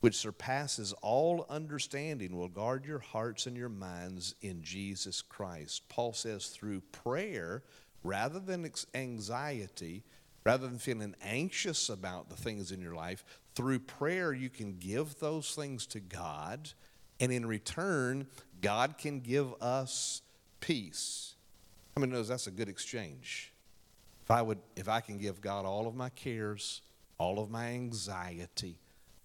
which 0.00 0.14
surpasses 0.14 0.92
all 1.02 1.46
understanding, 1.48 2.36
will 2.36 2.48
guard 2.48 2.84
your 2.84 3.00
hearts 3.00 3.46
and 3.46 3.56
your 3.56 3.68
minds 3.68 4.34
in 4.42 4.62
Jesus 4.62 5.22
Christ. 5.22 5.88
Paul 5.88 6.12
says, 6.12 6.46
through 6.46 6.80
prayer, 6.92 7.64
rather 8.04 8.38
than 8.38 8.70
anxiety, 8.94 10.04
rather 10.44 10.68
than 10.68 10.78
feeling 10.78 11.16
anxious 11.22 11.88
about 11.88 12.28
the 12.28 12.36
things 12.36 12.70
in 12.70 12.80
your 12.80 12.94
life, 12.94 13.24
through 13.54 13.80
prayer, 13.80 14.32
you 14.32 14.48
can 14.48 14.78
give 14.78 15.18
those 15.18 15.54
things 15.54 15.84
to 15.86 16.00
God, 16.00 16.70
and 17.20 17.32
in 17.32 17.46
return, 17.46 18.26
God 18.60 18.98
can 18.98 19.20
give 19.20 19.54
us 19.62 20.22
peace. 20.60 21.34
How 21.94 22.00
many 22.00 22.12
knows 22.12 22.28
that's 22.28 22.46
a 22.46 22.52
good 22.52 22.68
exchange? 22.68 23.52
If 24.22 24.30
I 24.30 24.42
would, 24.42 24.58
if 24.76 24.88
I 24.88 25.00
can 25.00 25.18
give 25.18 25.40
God 25.40 25.64
all 25.64 25.86
of 25.86 25.94
my 25.94 26.10
cares, 26.10 26.82
all 27.18 27.38
of 27.38 27.50
my 27.50 27.68
anxiety, 27.68 28.78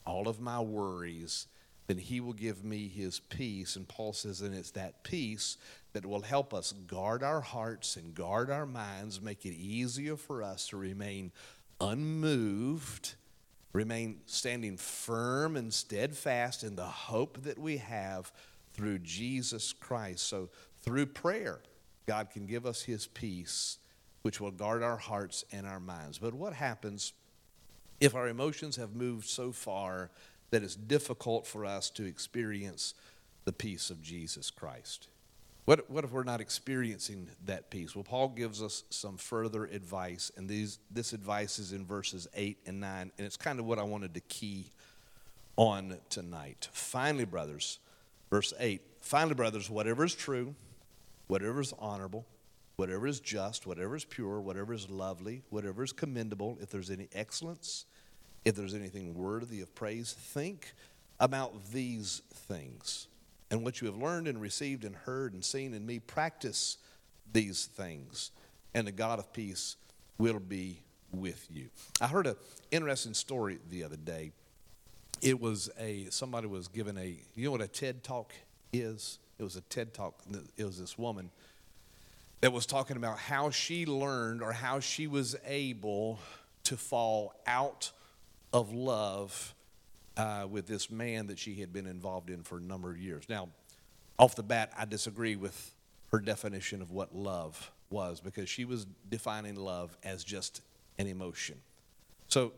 all 0.06 0.28
of 0.28 0.40
my 0.40 0.60
worries, 0.60 1.48
then 1.88 1.98
he 1.98 2.20
will 2.22 2.34
give 2.34 2.64
me 2.64 2.88
his 2.88 3.20
peace. 3.20 3.76
And 3.76 3.88
Paul 3.88 4.14
says, 4.14 4.42
and 4.42 4.56
it's 4.56 4.72
that 4.72 5.04
peace 5.04 5.58
that 5.92 6.06
will 6.06 6.22
help 6.22 6.54
us 6.54 6.72
guard 6.88 7.22
our 7.22 7.42
hearts 7.42 7.98
and 7.98 8.16
guard 8.16 8.50
our 8.50 8.66
minds, 8.66 9.22
make 9.22 9.46
it 9.46 9.54
easier 9.54 10.16
for 10.16 10.42
us 10.42 10.70
to 10.70 10.78
remain 10.78 11.32
unmoved, 11.82 13.16
remain 13.74 14.22
standing 14.26 14.78
firm 14.78 15.56
and 15.56 15.74
steadfast 15.74 16.64
in 16.64 16.76
the 16.76 16.86
hope 16.86 17.44
that 17.44 17.58
we 17.58 17.78
have 17.78 18.32
through 18.74 19.00
Jesus 19.00 19.74
Christ. 19.74 20.28
So, 20.28 20.50
through 20.82 21.08
prayer, 21.08 21.60
God 22.08 22.30
can 22.30 22.46
give 22.46 22.66
us 22.66 22.84
his 22.84 23.08
peace, 23.08 23.78
which 24.22 24.40
will 24.40 24.52
guard 24.52 24.84
our 24.84 24.98
hearts 24.98 25.44
and 25.52 25.66
our 25.66 25.80
minds. 25.80 26.18
But 26.18 26.34
what 26.34 26.54
happens? 26.54 27.14
if 28.04 28.16
our 28.16 28.28
emotions 28.28 28.76
have 28.76 28.94
moved 28.94 29.26
so 29.26 29.54
far 29.54 30.12
that 30.50 30.62
it's 30.62 30.76
difficult 30.76 31.48
for 31.48 31.66
us 31.66 31.90
to 31.92 32.04
experience 32.04 32.94
the 33.46 33.54
peace 33.54 33.90
of 33.90 34.02
Jesus 34.02 34.52
Christ. 34.52 35.08
What, 35.66 35.90
what 35.90 36.04
if 36.04 36.12
we're 36.12 36.24
not 36.24 36.42
experiencing 36.42 37.30
that 37.46 37.70
peace? 37.70 37.96
Well, 37.96 38.04
Paul 38.04 38.30
gives 38.30 38.62
us 38.62 38.84
some 38.90 39.18
further 39.18 39.66
advice, 39.66 40.32
and 40.36 40.50
these, 40.50 40.80
this 40.92 41.14
advice 41.14 41.58
is 41.58 41.72
in 41.72 41.86
verses 41.86 42.28
8 42.34 42.58
and 42.66 42.82
9, 42.82 43.12
and 43.18 43.26
it's 43.26 43.38
kind 43.38 43.60
of 43.60 43.66
what 43.66 43.80
I 43.80 43.84
wanted 43.84 44.14
to 44.16 44.20
key 44.22 44.72
on 45.56 45.98
tonight. 46.10 46.68
Finally, 46.74 47.26
brothers, 47.26 47.80
verse 48.30 48.54
8 48.60 48.82
finally, 49.04 49.36
brothers, 49.36 49.70
whatever 49.70 50.06
is 50.06 50.16
true, 50.16 50.56
whatever 51.28 51.62
is 51.62 51.74
honorable, 51.78 52.26
whatever 52.78 53.06
is 53.06 53.20
just, 53.20 53.68
whatever 53.68 53.96
is 53.96 54.06
pure, 54.06 54.42
whatever 54.42 54.74
is 54.74 54.90
lovely, 54.90 55.44
whatever 55.50 55.84
is 55.84 55.92
commendable, 55.92 56.58
if 56.62 56.70
there's 56.70 56.90
any 56.90 57.08
excellence, 57.14 57.86
if 58.46 58.56
there's 58.56 58.74
anything 58.74 59.14
worthy 59.14 59.62
of 59.62 59.76
praise, 59.76 60.14
think 60.14 60.74
about 61.20 61.72
these 61.72 62.22
things. 62.34 63.08
And 63.54 63.64
what 63.64 63.82
you 63.82 63.86
have 63.86 63.98
learned 63.98 64.28
and 64.28 64.42
received 64.42 64.84
and 64.84 64.96
heard 64.96 65.36
and 65.36 65.46
seen 65.46 65.76
in 65.76 65.86
me, 65.86 66.00
practice 66.00 66.78
these 67.32 67.68
things. 67.68 68.32
And 68.74 68.88
the 68.88 68.92
God 68.92 69.20
of 69.20 69.32
peace 69.32 69.76
will 70.18 70.40
be 70.40 70.82
with 71.12 71.48
you. 71.52 71.70
I 72.02 72.08
heard 72.08 72.26
an 72.26 72.36
interesting 72.72 73.14
story 73.14 73.60
the 73.70 73.84
other 73.84 73.96
day. 73.96 74.32
It 75.22 75.40
was 75.40 75.70
a 75.80 76.06
somebody 76.10 76.48
was 76.48 76.68
given 76.68 76.98
a 76.98 77.16
you 77.36 77.46
know 77.46 77.52
what 77.52 77.62
a 77.62 77.68
TED 77.68 78.04
talk 78.04 78.34
is? 78.74 79.20
It 79.38 79.44
was 79.44 79.56
a 79.56 79.62
TED 79.62 79.94
talk. 79.94 80.16
It 80.58 80.66
was 80.66 80.80
this 80.80 80.98
woman 80.98 81.30
that 82.42 82.52
was 82.52 82.66
talking 82.66 82.98
about 82.98 83.20
how 83.20 83.52
she 83.52 83.86
learned 83.86 84.42
or 84.42 84.52
how 84.52 84.80
she 84.80 85.06
was 85.06 85.36
able 85.46 86.18
to 86.64 86.76
fall 86.76 87.36
out 87.46 87.92
of 88.52 88.74
love 88.74 89.54
uh, 90.18 90.48
with 90.50 90.68
this 90.68 90.90
man 90.90 91.28
that 91.28 91.40
she 91.40 91.56
had 91.56 91.74
been 91.74 91.88
involved 91.88 92.30
in 92.30 92.44
for 92.44 92.58
a 92.58 92.62
number 92.62 92.90
of 92.90 92.98
years. 92.98 93.26
Now, 93.30 93.50
off 94.20 94.36
the 94.36 94.44
bat, 94.44 94.72
I 94.78 94.86
disagree 94.86 95.36
with 95.36 95.74
her 96.12 96.20
definition 96.20 96.82
of 96.82 96.92
what 96.92 97.16
love 97.16 97.72
was 97.90 98.20
because 98.20 98.50
she 98.50 98.66
was 98.66 98.86
defining 99.10 99.56
love 99.56 99.98
as 100.04 100.24
just 100.24 100.62
an 100.98 101.08
emotion. 101.08 101.58
So, 102.28 102.54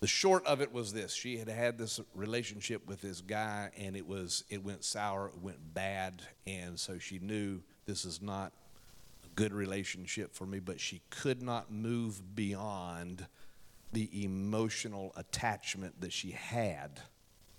the 0.00 0.06
short 0.06 0.46
of 0.46 0.60
it 0.60 0.72
was 0.72 0.92
this 0.92 1.14
she 1.14 1.38
had 1.38 1.48
had 1.48 1.78
this 1.78 2.00
relationship 2.14 2.86
with 2.86 3.00
this 3.00 3.20
guy 3.20 3.70
and 3.78 3.96
it 3.96 4.06
was 4.06 4.44
it 4.50 4.62
went 4.62 4.84
sour 4.84 5.28
it 5.28 5.42
went 5.42 5.74
bad 5.74 6.22
and 6.46 6.78
so 6.78 6.98
she 6.98 7.18
knew 7.18 7.60
this 7.86 8.04
is 8.04 8.20
not 8.20 8.52
a 9.24 9.28
good 9.34 9.54
relationship 9.54 10.34
for 10.34 10.46
me 10.46 10.58
but 10.58 10.78
she 10.78 11.00
could 11.10 11.42
not 11.42 11.72
move 11.72 12.36
beyond 12.36 13.26
the 13.92 14.24
emotional 14.24 15.12
attachment 15.16 16.00
that 16.00 16.12
she 16.12 16.30
had 16.30 17.00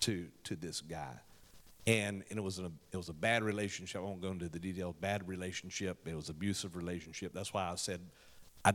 to 0.00 0.26
to 0.44 0.56
this 0.56 0.80
guy. 0.80 1.20
And, 1.86 2.22
and 2.28 2.38
it 2.38 2.42
was 2.42 2.58
a 2.58 2.70
it 2.92 2.96
was 2.96 3.08
a 3.08 3.14
bad 3.14 3.42
relationship. 3.42 4.00
I 4.00 4.04
won't 4.04 4.20
go 4.20 4.30
into 4.30 4.48
the 4.48 4.58
details. 4.58 4.94
Bad 5.00 5.26
relationship. 5.26 6.06
It 6.06 6.14
was 6.14 6.28
abusive 6.28 6.76
relationship. 6.76 7.32
That's 7.32 7.52
why 7.52 7.70
I 7.70 7.74
said 7.76 8.00
I 8.64 8.72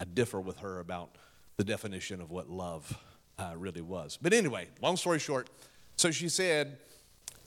I 0.00 0.04
differ 0.04 0.40
with 0.40 0.58
her 0.58 0.80
about 0.80 1.16
the 1.56 1.64
definition 1.64 2.20
of 2.20 2.30
what 2.30 2.48
love 2.48 2.96
uh, 3.38 3.52
really 3.56 3.82
was. 3.82 4.18
But 4.20 4.32
anyway, 4.32 4.68
long 4.80 4.96
story 4.96 5.18
short, 5.18 5.50
so 5.96 6.10
she 6.10 6.28
said 6.28 6.78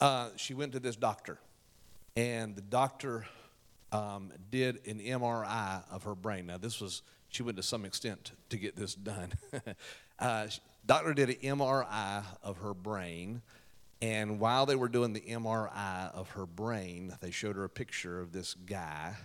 uh, 0.00 0.30
she 0.36 0.54
went 0.54 0.72
to 0.72 0.80
this 0.80 0.96
doctor, 0.96 1.38
and 2.16 2.54
the 2.54 2.62
doctor 2.62 3.26
um, 3.90 4.32
did 4.50 4.86
an 4.86 5.00
MRI 5.00 5.82
of 5.90 6.04
her 6.04 6.14
brain. 6.14 6.46
Now 6.46 6.58
this 6.58 6.80
was 6.80 7.02
she 7.32 7.42
went 7.42 7.56
to 7.56 7.62
some 7.62 7.84
extent 7.84 8.32
to 8.50 8.58
get 8.58 8.76
this 8.76 8.94
done. 8.94 9.32
uh, 10.18 10.46
doctor 10.86 11.14
did 11.14 11.30
an 11.30 11.58
MRI 11.58 12.22
of 12.42 12.58
her 12.58 12.74
brain, 12.74 13.40
and 14.02 14.38
while 14.38 14.66
they 14.66 14.76
were 14.76 14.88
doing 14.88 15.14
the 15.14 15.22
MRI 15.22 16.14
of 16.14 16.30
her 16.30 16.44
brain, 16.44 17.16
they 17.20 17.30
showed 17.30 17.56
her 17.56 17.64
a 17.64 17.70
picture 17.70 18.20
of 18.20 18.32
this 18.32 18.54
guy. 18.54 19.16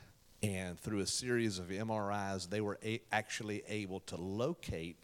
And 0.42 0.80
through 0.80 1.00
a 1.00 1.06
series 1.06 1.60
of 1.60 1.68
MRIs, 1.68 2.50
they 2.50 2.62
were 2.62 2.80
a- 2.84 3.02
actually 3.12 3.64
able 3.68 4.00
to 4.02 4.16
locate 4.16 4.98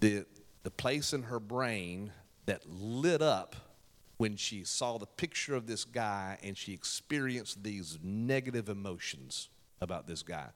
the, 0.00 0.26
the 0.64 0.70
place 0.70 1.12
in 1.12 1.24
her 1.24 1.38
brain 1.38 2.12
that 2.46 2.62
lit 2.68 3.22
up 3.22 3.54
when 4.16 4.36
she 4.36 4.64
saw 4.64 4.98
the 4.98 5.06
picture 5.06 5.54
of 5.54 5.66
this 5.66 5.84
guy 5.84 6.38
and 6.42 6.56
she 6.56 6.72
experienced 6.72 7.62
these 7.62 7.98
negative 8.02 8.68
emotions 8.68 9.50
about 9.80 10.08
this 10.08 10.22
guy. 10.22 10.48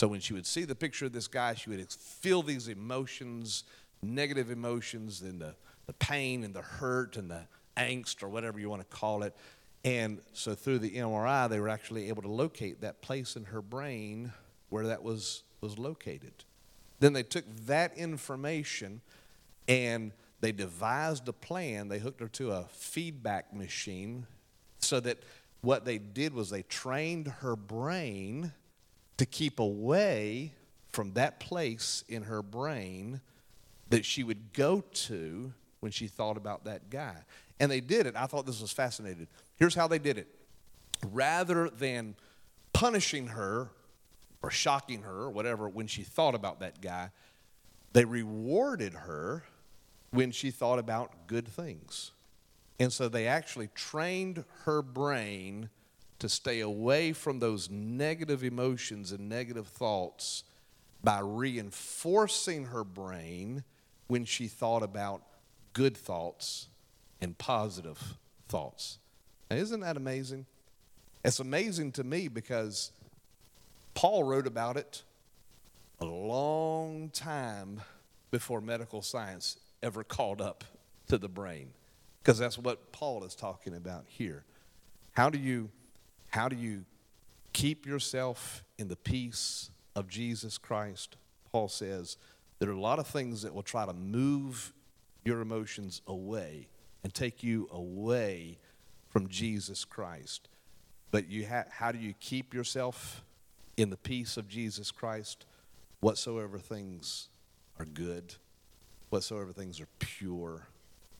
So 0.00 0.08
when 0.08 0.20
she 0.20 0.32
would 0.32 0.46
see 0.46 0.64
the 0.64 0.74
picture 0.74 1.04
of 1.04 1.12
this 1.12 1.28
guy, 1.28 1.52
she 1.52 1.68
would 1.68 1.92
feel 1.92 2.40
these 2.42 2.68
emotions, 2.68 3.64
negative 4.00 4.50
emotions, 4.50 5.20
and 5.20 5.38
the, 5.38 5.54
the 5.86 5.92
pain 5.92 6.42
and 6.42 6.54
the 6.54 6.62
hurt 6.62 7.18
and 7.18 7.30
the 7.30 7.42
angst 7.76 8.22
or 8.22 8.30
whatever 8.30 8.58
you 8.58 8.70
want 8.70 8.80
to 8.80 8.96
call 8.96 9.24
it. 9.24 9.36
And 9.84 10.22
so 10.32 10.54
through 10.54 10.78
the 10.78 10.92
MRI, 10.92 11.50
they 11.50 11.60
were 11.60 11.68
actually 11.68 12.08
able 12.08 12.22
to 12.22 12.30
locate 12.30 12.80
that 12.80 13.02
place 13.02 13.36
in 13.36 13.44
her 13.44 13.60
brain 13.60 14.32
where 14.70 14.86
that 14.86 15.02
was, 15.02 15.42
was 15.60 15.78
located. 15.78 16.32
Then 17.00 17.12
they 17.12 17.22
took 17.22 17.44
that 17.66 17.94
information 17.98 19.02
and 19.68 20.12
they 20.40 20.52
devised 20.52 21.28
a 21.28 21.34
plan. 21.34 21.88
They 21.88 21.98
hooked 21.98 22.20
her 22.20 22.28
to 22.28 22.52
a 22.52 22.64
feedback 22.70 23.54
machine 23.54 24.26
so 24.78 24.98
that 25.00 25.18
what 25.60 25.84
they 25.84 25.98
did 25.98 26.32
was 26.32 26.48
they 26.48 26.62
trained 26.62 27.28
her 27.40 27.54
brain 27.54 28.54
to 29.20 29.26
keep 29.26 29.60
away 29.60 30.50
from 30.88 31.12
that 31.12 31.40
place 31.40 32.04
in 32.08 32.22
her 32.22 32.42
brain 32.42 33.20
that 33.90 34.02
she 34.02 34.24
would 34.24 34.54
go 34.54 34.82
to 34.94 35.52
when 35.80 35.92
she 35.92 36.06
thought 36.06 36.38
about 36.38 36.64
that 36.64 36.88
guy. 36.88 37.14
And 37.60 37.70
they 37.70 37.80
did 37.80 38.06
it. 38.06 38.16
I 38.16 38.24
thought 38.24 38.46
this 38.46 38.62
was 38.62 38.72
fascinating. 38.72 39.26
Here's 39.58 39.74
how 39.74 39.88
they 39.88 39.98
did 39.98 40.16
it 40.16 40.26
rather 41.12 41.68
than 41.68 42.14
punishing 42.72 43.26
her 43.26 43.68
or 44.42 44.50
shocking 44.50 45.02
her 45.02 45.24
or 45.24 45.30
whatever 45.30 45.68
when 45.68 45.86
she 45.86 46.02
thought 46.02 46.34
about 46.34 46.60
that 46.60 46.80
guy, 46.80 47.10
they 47.92 48.06
rewarded 48.06 48.94
her 48.94 49.44
when 50.12 50.30
she 50.30 50.50
thought 50.50 50.78
about 50.78 51.26
good 51.26 51.46
things. 51.46 52.12
And 52.78 52.90
so 52.90 53.06
they 53.10 53.26
actually 53.26 53.68
trained 53.74 54.44
her 54.64 54.80
brain 54.80 55.68
to 56.20 56.28
stay 56.28 56.60
away 56.60 57.12
from 57.12 57.38
those 57.38 57.68
negative 57.70 58.44
emotions 58.44 59.12
and 59.12 59.28
negative 59.28 59.66
thoughts 59.66 60.44
by 61.02 61.20
reinforcing 61.20 62.66
her 62.66 62.84
brain 62.84 63.64
when 64.06 64.24
she 64.24 64.46
thought 64.46 64.82
about 64.82 65.22
good 65.72 65.96
thoughts 65.96 66.68
and 67.20 67.36
positive 67.38 68.18
thoughts. 68.48 68.98
Now, 69.50 69.56
isn't 69.56 69.80
that 69.80 69.96
amazing? 69.96 70.46
It's 71.24 71.40
amazing 71.40 71.92
to 71.92 72.04
me 72.04 72.28
because 72.28 72.92
Paul 73.94 74.24
wrote 74.24 74.46
about 74.46 74.76
it 74.76 75.02
a 76.00 76.04
long 76.04 77.10
time 77.10 77.80
before 78.30 78.60
medical 78.60 79.02
science 79.02 79.58
ever 79.82 80.04
caught 80.04 80.40
up 80.40 80.64
to 81.08 81.18
the 81.18 81.28
brain 81.28 81.72
because 82.22 82.38
that's 82.38 82.58
what 82.58 82.92
Paul 82.92 83.24
is 83.24 83.34
talking 83.34 83.74
about 83.74 84.04
here. 84.06 84.44
How 85.12 85.30
do 85.30 85.38
you 85.38 85.70
how 86.30 86.48
do 86.48 86.56
you 86.56 86.84
keep 87.52 87.86
yourself 87.86 88.64
in 88.78 88.88
the 88.88 88.96
peace 88.96 89.70
of 89.94 90.08
Jesus 90.08 90.58
Christ? 90.58 91.16
Paul 91.52 91.68
says 91.68 92.16
there 92.58 92.68
are 92.68 92.72
a 92.72 92.80
lot 92.80 92.98
of 92.98 93.06
things 93.06 93.42
that 93.42 93.54
will 93.54 93.62
try 93.62 93.84
to 93.84 93.92
move 93.92 94.72
your 95.24 95.40
emotions 95.40 96.00
away 96.06 96.68
and 97.02 97.12
take 97.12 97.42
you 97.42 97.68
away 97.72 98.58
from 99.08 99.28
Jesus 99.28 99.84
Christ. 99.84 100.48
But 101.10 101.28
you 101.28 101.46
ha- 101.46 101.64
how 101.70 101.90
do 101.92 101.98
you 101.98 102.14
keep 102.20 102.54
yourself 102.54 103.24
in 103.76 103.90
the 103.90 103.96
peace 103.96 104.36
of 104.36 104.48
Jesus 104.48 104.90
Christ? 104.90 105.46
Whatsoever 106.00 106.58
things 106.58 107.28
are 107.78 107.84
good, 107.84 108.34
whatsoever 109.10 109.52
things 109.52 109.80
are 109.80 109.88
pure, 109.98 110.68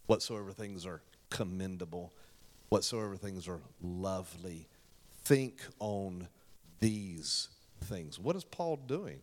whatsoever 0.07 0.53
things 0.53 0.87
are 0.87 1.03
commendable, 1.31 2.13
whatsoever 2.69 3.17
things 3.17 3.49
are 3.49 3.61
lovely, 3.83 4.69
think 5.25 5.61
on 5.79 6.29
these 6.81 7.49
things. 7.85 8.19
What 8.19 8.37
is 8.37 8.45
Paul 8.45 8.77
doing? 8.77 9.21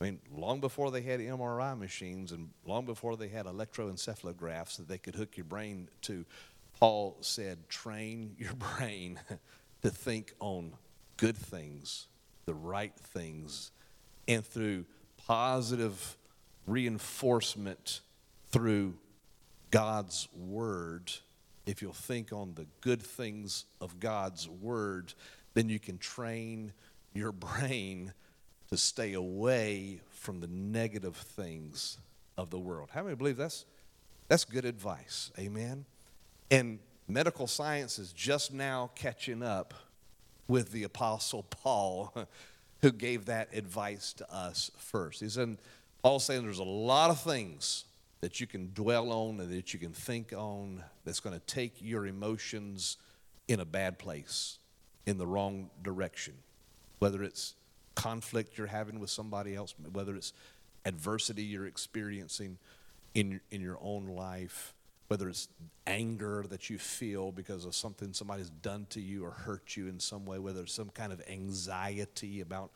I 0.00 0.04
mean, 0.04 0.20
long 0.34 0.60
before 0.60 0.90
they 0.90 1.02
had 1.02 1.20
MRI 1.20 1.78
machines 1.78 2.32
and 2.32 2.48
long 2.64 2.86
before 2.86 3.16
they 3.16 3.28
had 3.28 3.46
electroencephalographs 3.46 4.76
that 4.78 4.88
they 4.88 4.98
could 4.98 5.14
hook 5.14 5.36
your 5.36 5.44
brain 5.44 5.88
to, 6.02 6.24
Paul 6.78 7.18
said, 7.20 7.68
train 7.68 8.34
your 8.38 8.54
brain 8.54 9.20
to 9.82 9.90
think 9.90 10.32
on 10.40 10.72
good 11.16 11.36
things, 11.36 12.06
the 12.46 12.54
right 12.54 12.94
things, 12.94 13.72
and 14.26 14.44
through 14.44 14.86
positive 15.26 16.16
reinforcement 16.66 18.00
through 18.50 18.94
God's 19.70 20.28
Word. 20.34 21.12
If 21.66 21.82
you'll 21.82 21.92
think 21.92 22.32
on 22.32 22.54
the 22.54 22.66
good 22.80 23.02
things 23.02 23.66
of 23.80 24.00
God's 24.00 24.48
Word, 24.48 25.12
then 25.54 25.68
you 25.68 25.78
can 25.78 25.98
train 25.98 26.72
your 27.12 27.32
brain 27.32 28.12
to 28.68 28.76
stay 28.76 29.14
away 29.14 30.00
from 30.10 30.40
the 30.40 30.46
negative 30.46 31.16
things 31.16 31.98
of 32.36 32.50
the 32.50 32.58
world. 32.58 32.90
How 32.92 33.02
many 33.02 33.16
believe 33.16 33.36
that's 33.36 33.64
that's 34.28 34.44
good 34.44 34.64
advice? 34.64 35.32
Amen. 35.38 35.84
And 36.52 36.78
medical 37.08 37.48
science 37.48 37.98
is 37.98 38.12
just 38.12 38.52
now 38.52 38.90
catching 38.94 39.42
up 39.42 39.74
with 40.46 40.72
the 40.72 40.84
apostle 40.84 41.42
Paul 41.50 42.14
who 42.80 42.92
gave 42.92 43.26
that 43.26 43.48
advice 43.52 44.12
to 44.14 44.34
us 44.34 44.70
first. 44.76 45.20
He 45.20 45.28
said 45.28 45.58
Paul's 46.02 46.24
saying 46.24 46.42
there's 46.42 46.58
a 46.58 46.64
lot 46.64 47.10
of 47.10 47.20
things 47.20 47.84
that 48.20 48.40
you 48.40 48.46
can 48.46 48.70
dwell 48.74 49.12
on 49.12 49.40
and 49.40 49.50
that 49.50 49.72
you 49.72 49.80
can 49.80 49.92
think 49.92 50.32
on 50.32 50.82
that's 51.04 51.20
going 51.20 51.38
to 51.38 51.46
take 51.46 51.74
your 51.80 52.06
emotions 52.06 52.96
in 53.48 53.60
a 53.60 53.64
bad 53.64 53.98
place, 53.98 54.58
in 55.06 55.18
the 55.18 55.26
wrong 55.26 55.70
direction. 55.82 56.34
Whether 56.98 57.22
it's 57.22 57.54
conflict 57.94 58.58
you're 58.58 58.66
having 58.66 59.00
with 59.00 59.10
somebody 59.10 59.54
else, 59.54 59.74
whether 59.92 60.14
it's 60.14 60.32
adversity 60.84 61.42
you're 61.42 61.66
experiencing 61.66 62.58
in, 63.14 63.40
in 63.50 63.60
your 63.60 63.78
own 63.80 64.06
life, 64.06 64.74
whether 65.08 65.28
it's 65.28 65.48
anger 65.86 66.44
that 66.48 66.70
you 66.70 66.78
feel 66.78 67.32
because 67.32 67.64
of 67.64 67.74
something 67.74 68.12
somebody's 68.12 68.50
done 68.50 68.86
to 68.90 69.00
you 69.00 69.24
or 69.24 69.32
hurt 69.32 69.76
you 69.76 69.88
in 69.88 69.98
some 69.98 70.24
way, 70.24 70.38
whether 70.38 70.62
it's 70.62 70.72
some 70.72 70.90
kind 70.90 71.12
of 71.12 71.20
anxiety 71.28 72.40
about 72.40 72.70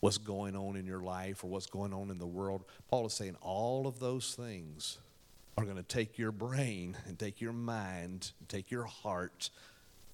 what's 0.00 0.18
going 0.18 0.56
on 0.56 0.76
in 0.76 0.86
your 0.86 1.00
life 1.00 1.42
or 1.42 1.48
what's 1.48 1.66
going 1.66 1.94
on 1.94 2.10
in 2.10 2.18
the 2.18 2.26
world. 2.26 2.64
Paul 2.88 3.06
is 3.06 3.14
saying 3.14 3.36
all 3.40 3.86
of 3.86 3.98
those 3.98 4.34
things 4.34 4.98
are 5.56 5.64
going 5.64 5.76
to 5.76 5.82
take 5.82 6.18
your 6.18 6.32
brain 6.32 6.96
and 7.06 7.18
take 7.18 7.40
your 7.40 7.52
mind 7.52 8.32
and 8.38 8.48
take 8.48 8.70
your 8.70 8.84
heart 8.84 9.50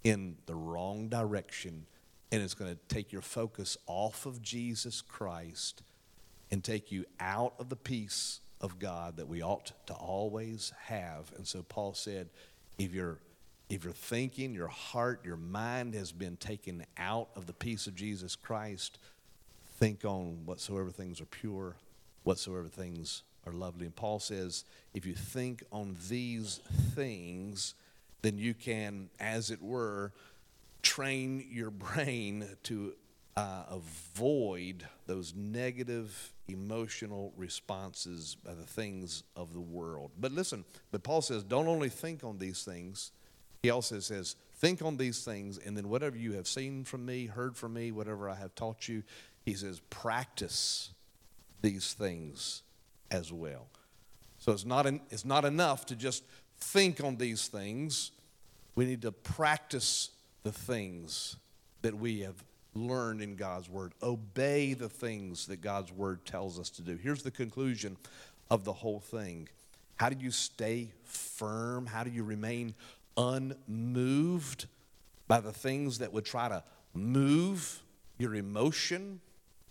in 0.06 0.36
the 0.46 0.54
wrong 0.54 1.08
direction 1.08 1.84
and 2.30 2.40
it's 2.40 2.54
going 2.54 2.70
to 2.70 2.78
take 2.94 3.12
your 3.12 3.22
focus 3.22 3.76
off 3.88 4.24
of 4.24 4.40
Jesus 4.40 5.00
Christ 5.00 5.82
and 6.52 6.62
take 6.62 6.92
you 6.92 7.04
out 7.18 7.54
of 7.58 7.70
the 7.70 7.76
peace 7.76 8.38
of 8.60 8.78
God 8.78 9.16
that 9.16 9.26
we 9.26 9.42
ought 9.42 9.72
to 9.86 9.94
always 9.94 10.72
have. 10.84 11.32
And 11.36 11.44
so 11.44 11.64
Paul 11.64 11.92
said, 11.92 12.28
if 12.78 12.94
you're 12.94 13.18
if 13.68 13.82
you're 13.82 13.92
thinking, 13.92 14.54
your 14.54 14.68
heart, 14.68 15.24
your 15.24 15.36
mind 15.36 15.94
has 15.94 16.12
been 16.12 16.36
taken 16.36 16.86
out 16.96 17.30
of 17.34 17.46
the 17.48 17.52
peace 17.52 17.88
of 17.88 17.96
Jesus 17.96 18.36
Christ, 18.36 19.00
think 19.80 20.04
on 20.04 20.42
whatsoever 20.44 20.90
things 20.90 21.20
are 21.20 21.26
pure, 21.26 21.74
whatsoever 22.22 22.68
things 22.68 23.24
are 23.44 23.52
lovely. 23.52 23.86
And 23.86 23.96
Paul 23.96 24.20
says, 24.20 24.64
if 24.94 25.04
you 25.04 25.14
think 25.14 25.64
on 25.72 25.96
these 26.08 26.60
things, 26.94 27.74
then 28.22 28.38
you 28.38 28.54
can, 28.54 29.08
as 29.20 29.50
it 29.50 29.62
were, 29.62 30.12
train 30.82 31.46
your 31.50 31.70
brain 31.70 32.46
to 32.64 32.94
uh, 33.36 33.64
avoid 33.70 34.86
those 35.06 35.34
negative 35.34 36.32
emotional 36.48 37.32
responses 37.36 38.36
by 38.44 38.54
the 38.54 38.62
things 38.64 39.22
of 39.34 39.52
the 39.52 39.60
world. 39.60 40.10
But 40.18 40.32
listen, 40.32 40.64
but 40.90 41.02
Paul 41.02 41.22
says, 41.22 41.42
don't 41.42 41.68
only 41.68 41.88
think 41.88 42.24
on 42.24 42.38
these 42.38 42.64
things, 42.64 43.12
he 43.62 43.70
also 43.70 43.98
says, 44.00 44.36
think 44.56 44.80
on 44.80 44.96
these 44.96 45.24
things, 45.24 45.58
and 45.58 45.76
then 45.76 45.88
whatever 45.88 46.16
you 46.16 46.32
have 46.32 46.48
seen 46.48 46.84
from 46.84 47.04
me, 47.04 47.26
heard 47.26 47.56
from 47.56 47.74
me, 47.74 47.92
whatever 47.92 48.30
I 48.30 48.36
have 48.36 48.54
taught 48.54 48.88
you, 48.88 49.02
he 49.44 49.54
says, 49.54 49.80
practice 49.90 50.90
these 51.60 51.92
things 51.92 52.62
as 53.10 53.32
well. 53.32 53.66
So 54.38 54.52
it's 54.52 54.64
not, 54.64 54.86
it's 54.86 55.24
not 55.24 55.44
enough 55.44 55.86
to 55.86 55.96
just 55.96 56.24
think 56.58 57.02
on 57.02 57.16
these 57.16 57.48
things. 57.48 58.12
We 58.74 58.84
need 58.84 59.02
to 59.02 59.12
practice 59.12 60.10
the 60.42 60.52
things 60.52 61.36
that 61.82 61.96
we 61.96 62.20
have 62.20 62.42
learned 62.74 63.22
in 63.22 63.36
God's 63.36 63.68
Word. 63.68 63.92
Obey 64.02 64.74
the 64.74 64.88
things 64.88 65.46
that 65.46 65.60
God's 65.60 65.92
Word 65.92 66.24
tells 66.24 66.58
us 66.60 66.70
to 66.70 66.82
do. 66.82 66.96
Here's 66.96 67.22
the 67.22 67.30
conclusion 67.30 67.96
of 68.50 68.64
the 68.64 68.72
whole 68.72 69.00
thing 69.00 69.48
How 69.96 70.08
do 70.08 70.16
you 70.22 70.30
stay 70.30 70.92
firm? 71.04 71.86
How 71.86 72.04
do 72.04 72.10
you 72.10 72.22
remain 72.22 72.74
unmoved 73.16 74.66
by 75.26 75.40
the 75.40 75.52
things 75.52 75.98
that 75.98 76.12
would 76.12 76.24
try 76.24 76.48
to 76.48 76.62
move 76.94 77.82
your 78.18 78.34
emotion 78.34 79.20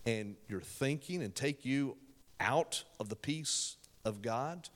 and 0.06 0.36
your 0.48 0.62
thinking 0.62 1.24
and 1.24 1.34
take 1.34 1.64
you 1.64 1.96
out 2.40 2.84
of 3.00 3.10
the 3.10 3.16
peace 3.16 3.78
of 4.04 4.22
God? 4.22 4.70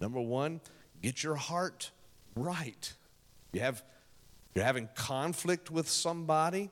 Number 0.00 0.20
one, 0.20 0.60
get 1.02 1.22
your 1.22 1.36
heart 1.36 1.90
right. 2.34 2.92
You 3.52 3.60
have 3.60 3.82
you're 4.54 4.64
having 4.64 4.88
conflict 4.94 5.70
with 5.70 5.88
somebody, 5.88 6.70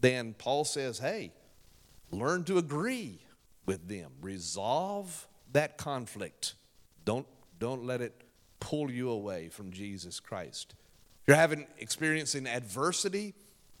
then 0.00 0.34
Paul 0.34 0.64
says, 0.64 0.98
hey, 0.98 1.32
learn 2.10 2.44
to 2.44 2.58
agree 2.58 3.20
with 3.66 3.88
them. 3.88 4.12
Resolve 4.20 5.26
that 5.52 5.78
conflict. 5.78 6.54
Don't, 7.04 7.26
don't 7.58 7.84
let 7.84 8.00
it 8.00 8.14
pull 8.60 8.90
you 8.90 9.10
away 9.10 9.48
from 9.48 9.72
Jesus 9.72 10.20
Christ. 10.20 10.74
You're 11.26 11.36
having 11.36 11.66
experiencing 11.78 12.46
adversity 12.46 13.34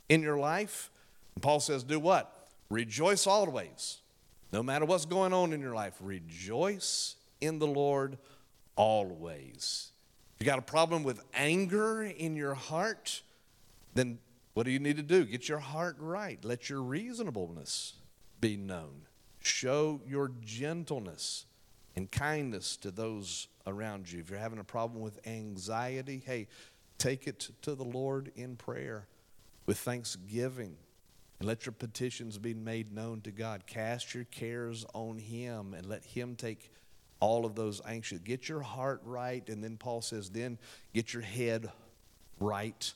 in 0.08 0.22
your 0.22 0.38
life, 0.38 0.90
Paul 1.40 1.60
says, 1.60 1.84
do 1.84 2.00
what? 2.00 2.48
Rejoice 2.70 3.26
always. 3.26 3.98
No 4.52 4.62
matter 4.62 4.84
what's 4.84 5.04
going 5.04 5.32
on 5.32 5.52
in 5.52 5.60
your 5.60 5.74
life, 5.74 5.94
rejoice 6.00 7.16
in 7.40 7.58
the 7.58 7.66
Lord 7.66 8.18
always. 8.78 9.90
If 10.36 10.40
you 10.40 10.46
got 10.46 10.58
a 10.58 10.62
problem 10.62 11.02
with 11.02 11.20
anger 11.34 12.02
in 12.02 12.36
your 12.36 12.54
heart, 12.54 13.22
then 13.94 14.20
what 14.54 14.64
do 14.64 14.70
you 14.70 14.78
need 14.78 14.96
to 14.96 15.02
do? 15.02 15.24
Get 15.24 15.48
your 15.48 15.58
heart 15.58 15.96
right. 15.98 16.42
Let 16.44 16.70
your 16.70 16.80
reasonableness 16.80 17.94
be 18.40 18.56
known. 18.56 19.02
Show 19.40 20.00
your 20.06 20.30
gentleness 20.44 21.44
and 21.96 22.10
kindness 22.10 22.76
to 22.78 22.92
those 22.92 23.48
around 23.66 24.10
you. 24.10 24.20
If 24.20 24.30
you're 24.30 24.38
having 24.38 24.60
a 24.60 24.64
problem 24.64 25.02
with 25.02 25.26
anxiety, 25.26 26.22
hey, 26.24 26.46
take 26.98 27.26
it 27.26 27.50
to 27.62 27.74
the 27.74 27.84
Lord 27.84 28.30
in 28.36 28.56
prayer 28.56 29.08
with 29.66 29.78
thanksgiving. 29.78 30.76
And 31.40 31.46
let 31.46 31.66
your 31.66 31.72
petitions 31.72 32.38
be 32.38 32.54
made 32.54 32.92
known 32.92 33.20
to 33.22 33.30
God. 33.30 33.66
Cast 33.66 34.14
your 34.14 34.24
cares 34.24 34.84
on 34.92 35.18
Him 35.18 35.74
and 35.74 35.86
let 35.86 36.04
Him 36.04 36.34
take 36.36 36.70
all 37.20 37.44
of 37.44 37.54
those 37.54 37.80
anxious. 37.86 38.18
Get 38.20 38.48
your 38.48 38.60
heart 38.60 39.00
right. 39.04 39.48
And 39.48 39.62
then 39.62 39.76
Paul 39.76 40.02
says, 40.02 40.30
then 40.30 40.58
get 40.94 41.12
your 41.12 41.22
head 41.22 41.70
right. 42.40 42.92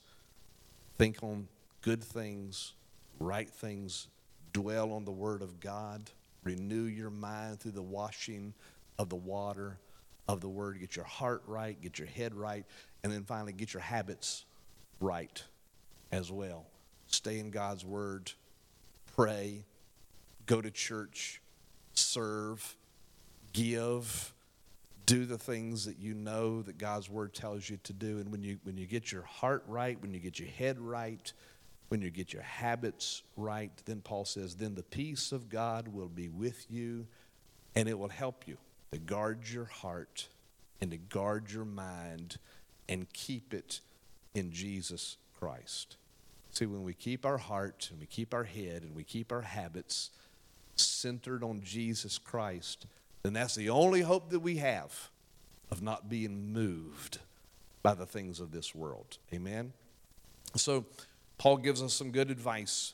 Think 0.97 1.21
on 1.21 1.47
good 1.81 2.03
things, 2.03 2.73
right 3.19 3.49
things, 3.49 4.07
dwell 4.53 4.93
on 4.93 5.05
the 5.05 5.11
Word 5.11 5.41
of 5.41 5.59
God, 5.59 6.09
renew 6.43 6.83
your 6.83 7.09
mind 7.09 7.59
through 7.59 7.71
the 7.71 7.81
washing 7.81 8.53
of 8.97 9.09
the 9.09 9.15
water 9.15 9.77
of 10.27 10.39
the 10.39 10.47
Word. 10.47 10.79
Get 10.79 10.95
your 10.95 11.05
heart 11.05 11.43
right, 11.47 11.79
get 11.81 11.99
your 11.99 12.07
head 12.07 12.33
right, 12.33 12.65
and 13.03 13.11
then 13.11 13.23
finally 13.23 13.53
get 13.53 13.73
your 13.73 13.81
habits 13.81 14.45
right 14.99 15.43
as 16.11 16.31
well. 16.31 16.65
Stay 17.07 17.39
in 17.39 17.49
God's 17.51 17.83
Word, 17.83 18.31
pray, 19.15 19.65
go 20.45 20.61
to 20.61 20.71
church, 20.71 21.41
serve, 21.93 22.75
give, 23.53 24.33
do 25.05 25.25
the 25.25 25.37
things 25.37 25.85
that 25.85 25.99
you 25.99 26.13
know 26.13 26.61
that 26.63 26.77
God's 26.77 27.09
word 27.09 27.33
tells 27.33 27.69
you 27.69 27.77
to 27.83 27.93
do. 27.93 28.17
And 28.17 28.31
when 28.31 28.43
you 28.43 28.57
when 28.63 28.77
you 28.77 28.85
get 28.85 29.11
your 29.11 29.23
heart 29.23 29.63
right, 29.67 30.01
when 30.01 30.13
you 30.13 30.19
get 30.19 30.39
your 30.39 30.49
head 30.49 30.79
right, 30.79 31.31
when 31.89 32.01
you 32.01 32.09
get 32.09 32.33
your 32.33 32.41
habits 32.41 33.21
right, 33.37 33.71
then 33.85 34.01
Paul 34.01 34.25
says, 34.25 34.55
then 34.55 34.75
the 34.75 34.83
peace 34.83 35.31
of 35.31 35.49
God 35.49 35.87
will 35.87 36.07
be 36.07 36.27
with 36.27 36.65
you 36.69 37.05
and 37.75 37.87
it 37.87 37.97
will 37.97 38.09
help 38.09 38.47
you 38.47 38.57
to 38.91 38.97
guard 38.97 39.47
your 39.47 39.65
heart 39.65 40.27
and 40.81 40.91
to 40.91 40.97
guard 40.97 41.51
your 41.51 41.65
mind 41.65 42.37
and 42.89 43.11
keep 43.13 43.53
it 43.53 43.79
in 44.33 44.51
Jesus 44.51 45.17
Christ. 45.39 45.97
See, 46.51 46.65
when 46.65 46.83
we 46.83 46.93
keep 46.93 47.25
our 47.25 47.37
heart 47.37 47.89
and 47.91 47.99
we 47.99 48.05
keep 48.05 48.33
our 48.33 48.43
head 48.43 48.81
and 48.83 48.95
we 48.95 49.03
keep 49.03 49.31
our 49.31 49.41
habits 49.41 50.09
centered 50.75 51.43
on 51.43 51.61
Jesus 51.63 52.17
Christ, 52.17 52.85
then 53.23 53.33
that's 53.33 53.55
the 53.55 53.69
only 53.69 54.01
hope 54.01 54.29
that 54.29 54.39
we 54.39 54.57
have 54.57 55.09
of 55.71 55.81
not 55.81 56.09
being 56.09 56.51
moved 56.53 57.19
by 57.81 57.93
the 57.93 58.05
things 58.05 58.39
of 58.39 58.51
this 58.51 58.75
world. 58.75 59.17
Amen? 59.33 59.73
So, 60.55 60.85
Paul 61.37 61.57
gives 61.57 61.81
us 61.81 61.93
some 61.93 62.11
good 62.11 62.29
advice 62.29 62.93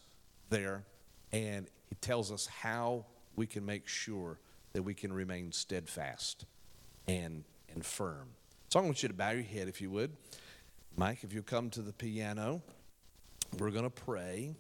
there, 0.50 0.84
and 1.32 1.68
he 1.88 1.96
tells 1.96 2.32
us 2.32 2.48
how 2.48 3.06
we 3.36 3.46
can 3.46 3.66
make 3.66 3.88
sure 3.88 4.40
that 4.74 4.84
we 4.84 4.94
can 4.94 5.12
remain 5.12 5.52
steadfast 5.52 6.46
and, 7.08 7.44
and 7.74 7.86
firm. 7.86 8.30
So 8.70 8.80
I 8.80 8.84
want 8.84 9.02
you 9.02 9.10
to 9.10 9.16
bow 9.16 9.32
your 9.32 9.44
head 9.44 9.68
if 9.68 9.82
you 9.82 9.90
would. 9.92 10.12
Mike, 10.96 11.24
if 11.24 11.34
you 11.34 11.42
come 11.42 11.70
to 11.72 11.82
the 11.82 11.94
piano, 11.94 12.62
we're 13.58 13.72
going 13.72 13.84
to 13.84 13.90
pray. 13.90 14.56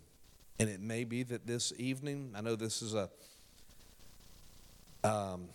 And 0.60 0.70
it 0.70 0.82
may 0.82 1.04
be 1.04 1.24
that 1.24 1.46
this 1.46 1.72
evening, 1.78 2.34
I 2.36 2.42
know 2.42 2.56
this 2.56 2.82
is 2.82 2.96
a 2.96 3.10
um, 5.04 5.48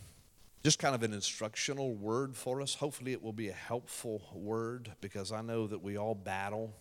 just 0.64 0.78
kind 0.78 0.94
of 0.94 1.02
an 1.02 1.12
instructional 1.12 1.94
word 1.94 2.34
for 2.34 2.62
us. 2.62 2.74
Hopefully, 2.74 3.12
it 3.12 3.22
will 3.22 3.34
be 3.34 3.50
a 3.50 3.54
helpful 3.54 4.22
word 4.32 4.90
because 5.02 5.30
I 5.30 5.42
know 5.42 5.66
that 5.66 5.82
we 5.82 5.98
all 5.98 6.14
battle 6.14 6.72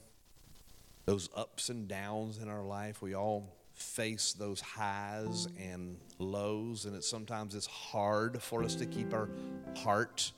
those 1.05 1.29
ups 1.35 1.67
and 1.67 1.85
downs 1.85 2.37
in 2.37 2.47
our 2.47 2.63
life. 2.63 3.01
We 3.01 3.13
all 3.13 3.57
face 3.73 4.31
those 4.31 4.61
highs 4.61 5.49
and 5.59 5.97
lows, 6.17 6.85
and 6.85 6.95
it's 6.95 7.09
sometimes 7.09 7.55
it's 7.55 7.65
hard 7.65 8.41
for 8.41 8.63
us 8.63 8.75
to 8.75 8.85
keep 8.85 9.13
our 9.13 9.29
heart 9.75 10.31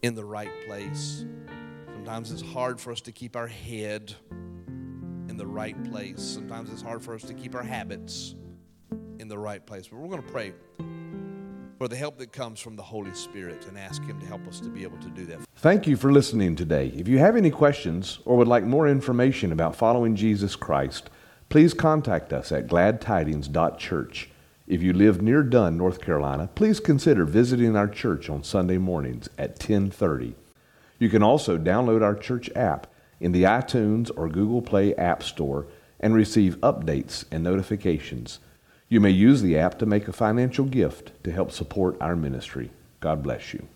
in 0.00 0.14
the 0.14 0.24
right 0.24 0.50
place. 0.66 1.26
Sometimes 1.92 2.32
it's 2.32 2.40
hard 2.40 2.80
for 2.80 2.92
us 2.92 3.02
to 3.02 3.12
keep 3.12 3.36
our 3.36 3.46
head 3.46 4.14
in 4.30 5.36
the 5.36 5.46
right 5.46 5.82
place. 5.90 6.22
Sometimes 6.22 6.72
it's 6.72 6.80
hard 6.80 7.02
for 7.02 7.14
us 7.14 7.22
to 7.24 7.34
keep 7.34 7.54
our 7.54 7.62
habits 7.62 8.34
in 9.18 9.28
the 9.28 9.38
right 9.38 9.64
place. 9.66 9.88
But 9.88 9.98
we're 9.98 10.08
going 10.08 10.22
to 10.22 10.32
pray 10.32 10.54
for 11.80 11.88
the 11.88 11.96
help 11.96 12.18
that 12.18 12.30
comes 12.30 12.60
from 12.60 12.76
the 12.76 12.82
Holy 12.82 13.14
Spirit 13.14 13.64
and 13.66 13.78
ask 13.78 14.04
Him 14.04 14.20
to 14.20 14.26
help 14.26 14.46
us 14.46 14.60
to 14.60 14.68
be 14.68 14.82
able 14.82 14.98
to 14.98 15.08
do 15.08 15.24
that. 15.24 15.38
Thank 15.56 15.86
you 15.86 15.96
for 15.96 16.12
listening 16.12 16.54
today. 16.54 16.88
If 16.94 17.08
you 17.08 17.16
have 17.16 17.36
any 17.36 17.50
questions 17.50 18.18
or 18.26 18.36
would 18.36 18.48
like 18.48 18.64
more 18.64 18.86
information 18.86 19.50
about 19.50 19.74
following 19.74 20.14
Jesus 20.14 20.56
Christ, 20.56 21.08
please 21.48 21.72
contact 21.72 22.34
us 22.34 22.52
at 22.52 22.66
gladtidings.church. 22.66 24.28
If 24.66 24.82
you 24.82 24.92
live 24.92 25.22
near 25.22 25.42
Dunn, 25.42 25.78
North 25.78 26.02
Carolina, 26.02 26.50
please 26.54 26.80
consider 26.80 27.24
visiting 27.24 27.74
our 27.74 27.88
church 27.88 28.28
on 28.28 28.44
Sunday 28.44 28.76
mornings 28.76 29.30
at 29.38 29.52
1030. 29.52 30.34
You 30.98 31.08
can 31.08 31.22
also 31.22 31.56
download 31.56 32.02
our 32.02 32.14
church 32.14 32.50
app 32.54 32.88
in 33.20 33.32
the 33.32 33.44
iTunes 33.44 34.10
or 34.18 34.28
Google 34.28 34.60
Play 34.60 34.94
App 34.96 35.22
Store 35.22 35.66
and 35.98 36.14
receive 36.14 36.58
updates 36.58 37.24
and 37.32 37.42
notifications. 37.42 38.38
You 38.90 39.00
may 39.00 39.10
use 39.10 39.40
the 39.40 39.56
app 39.56 39.78
to 39.78 39.86
make 39.86 40.08
a 40.08 40.12
financial 40.12 40.64
gift 40.64 41.12
to 41.22 41.30
help 41.30 41.52
support 41.52 41.96
our 42.00 42.16
ministry. 42.16 42.72
God 42.98 43.22
bless 43.22 43.54
you. 43.54 43.68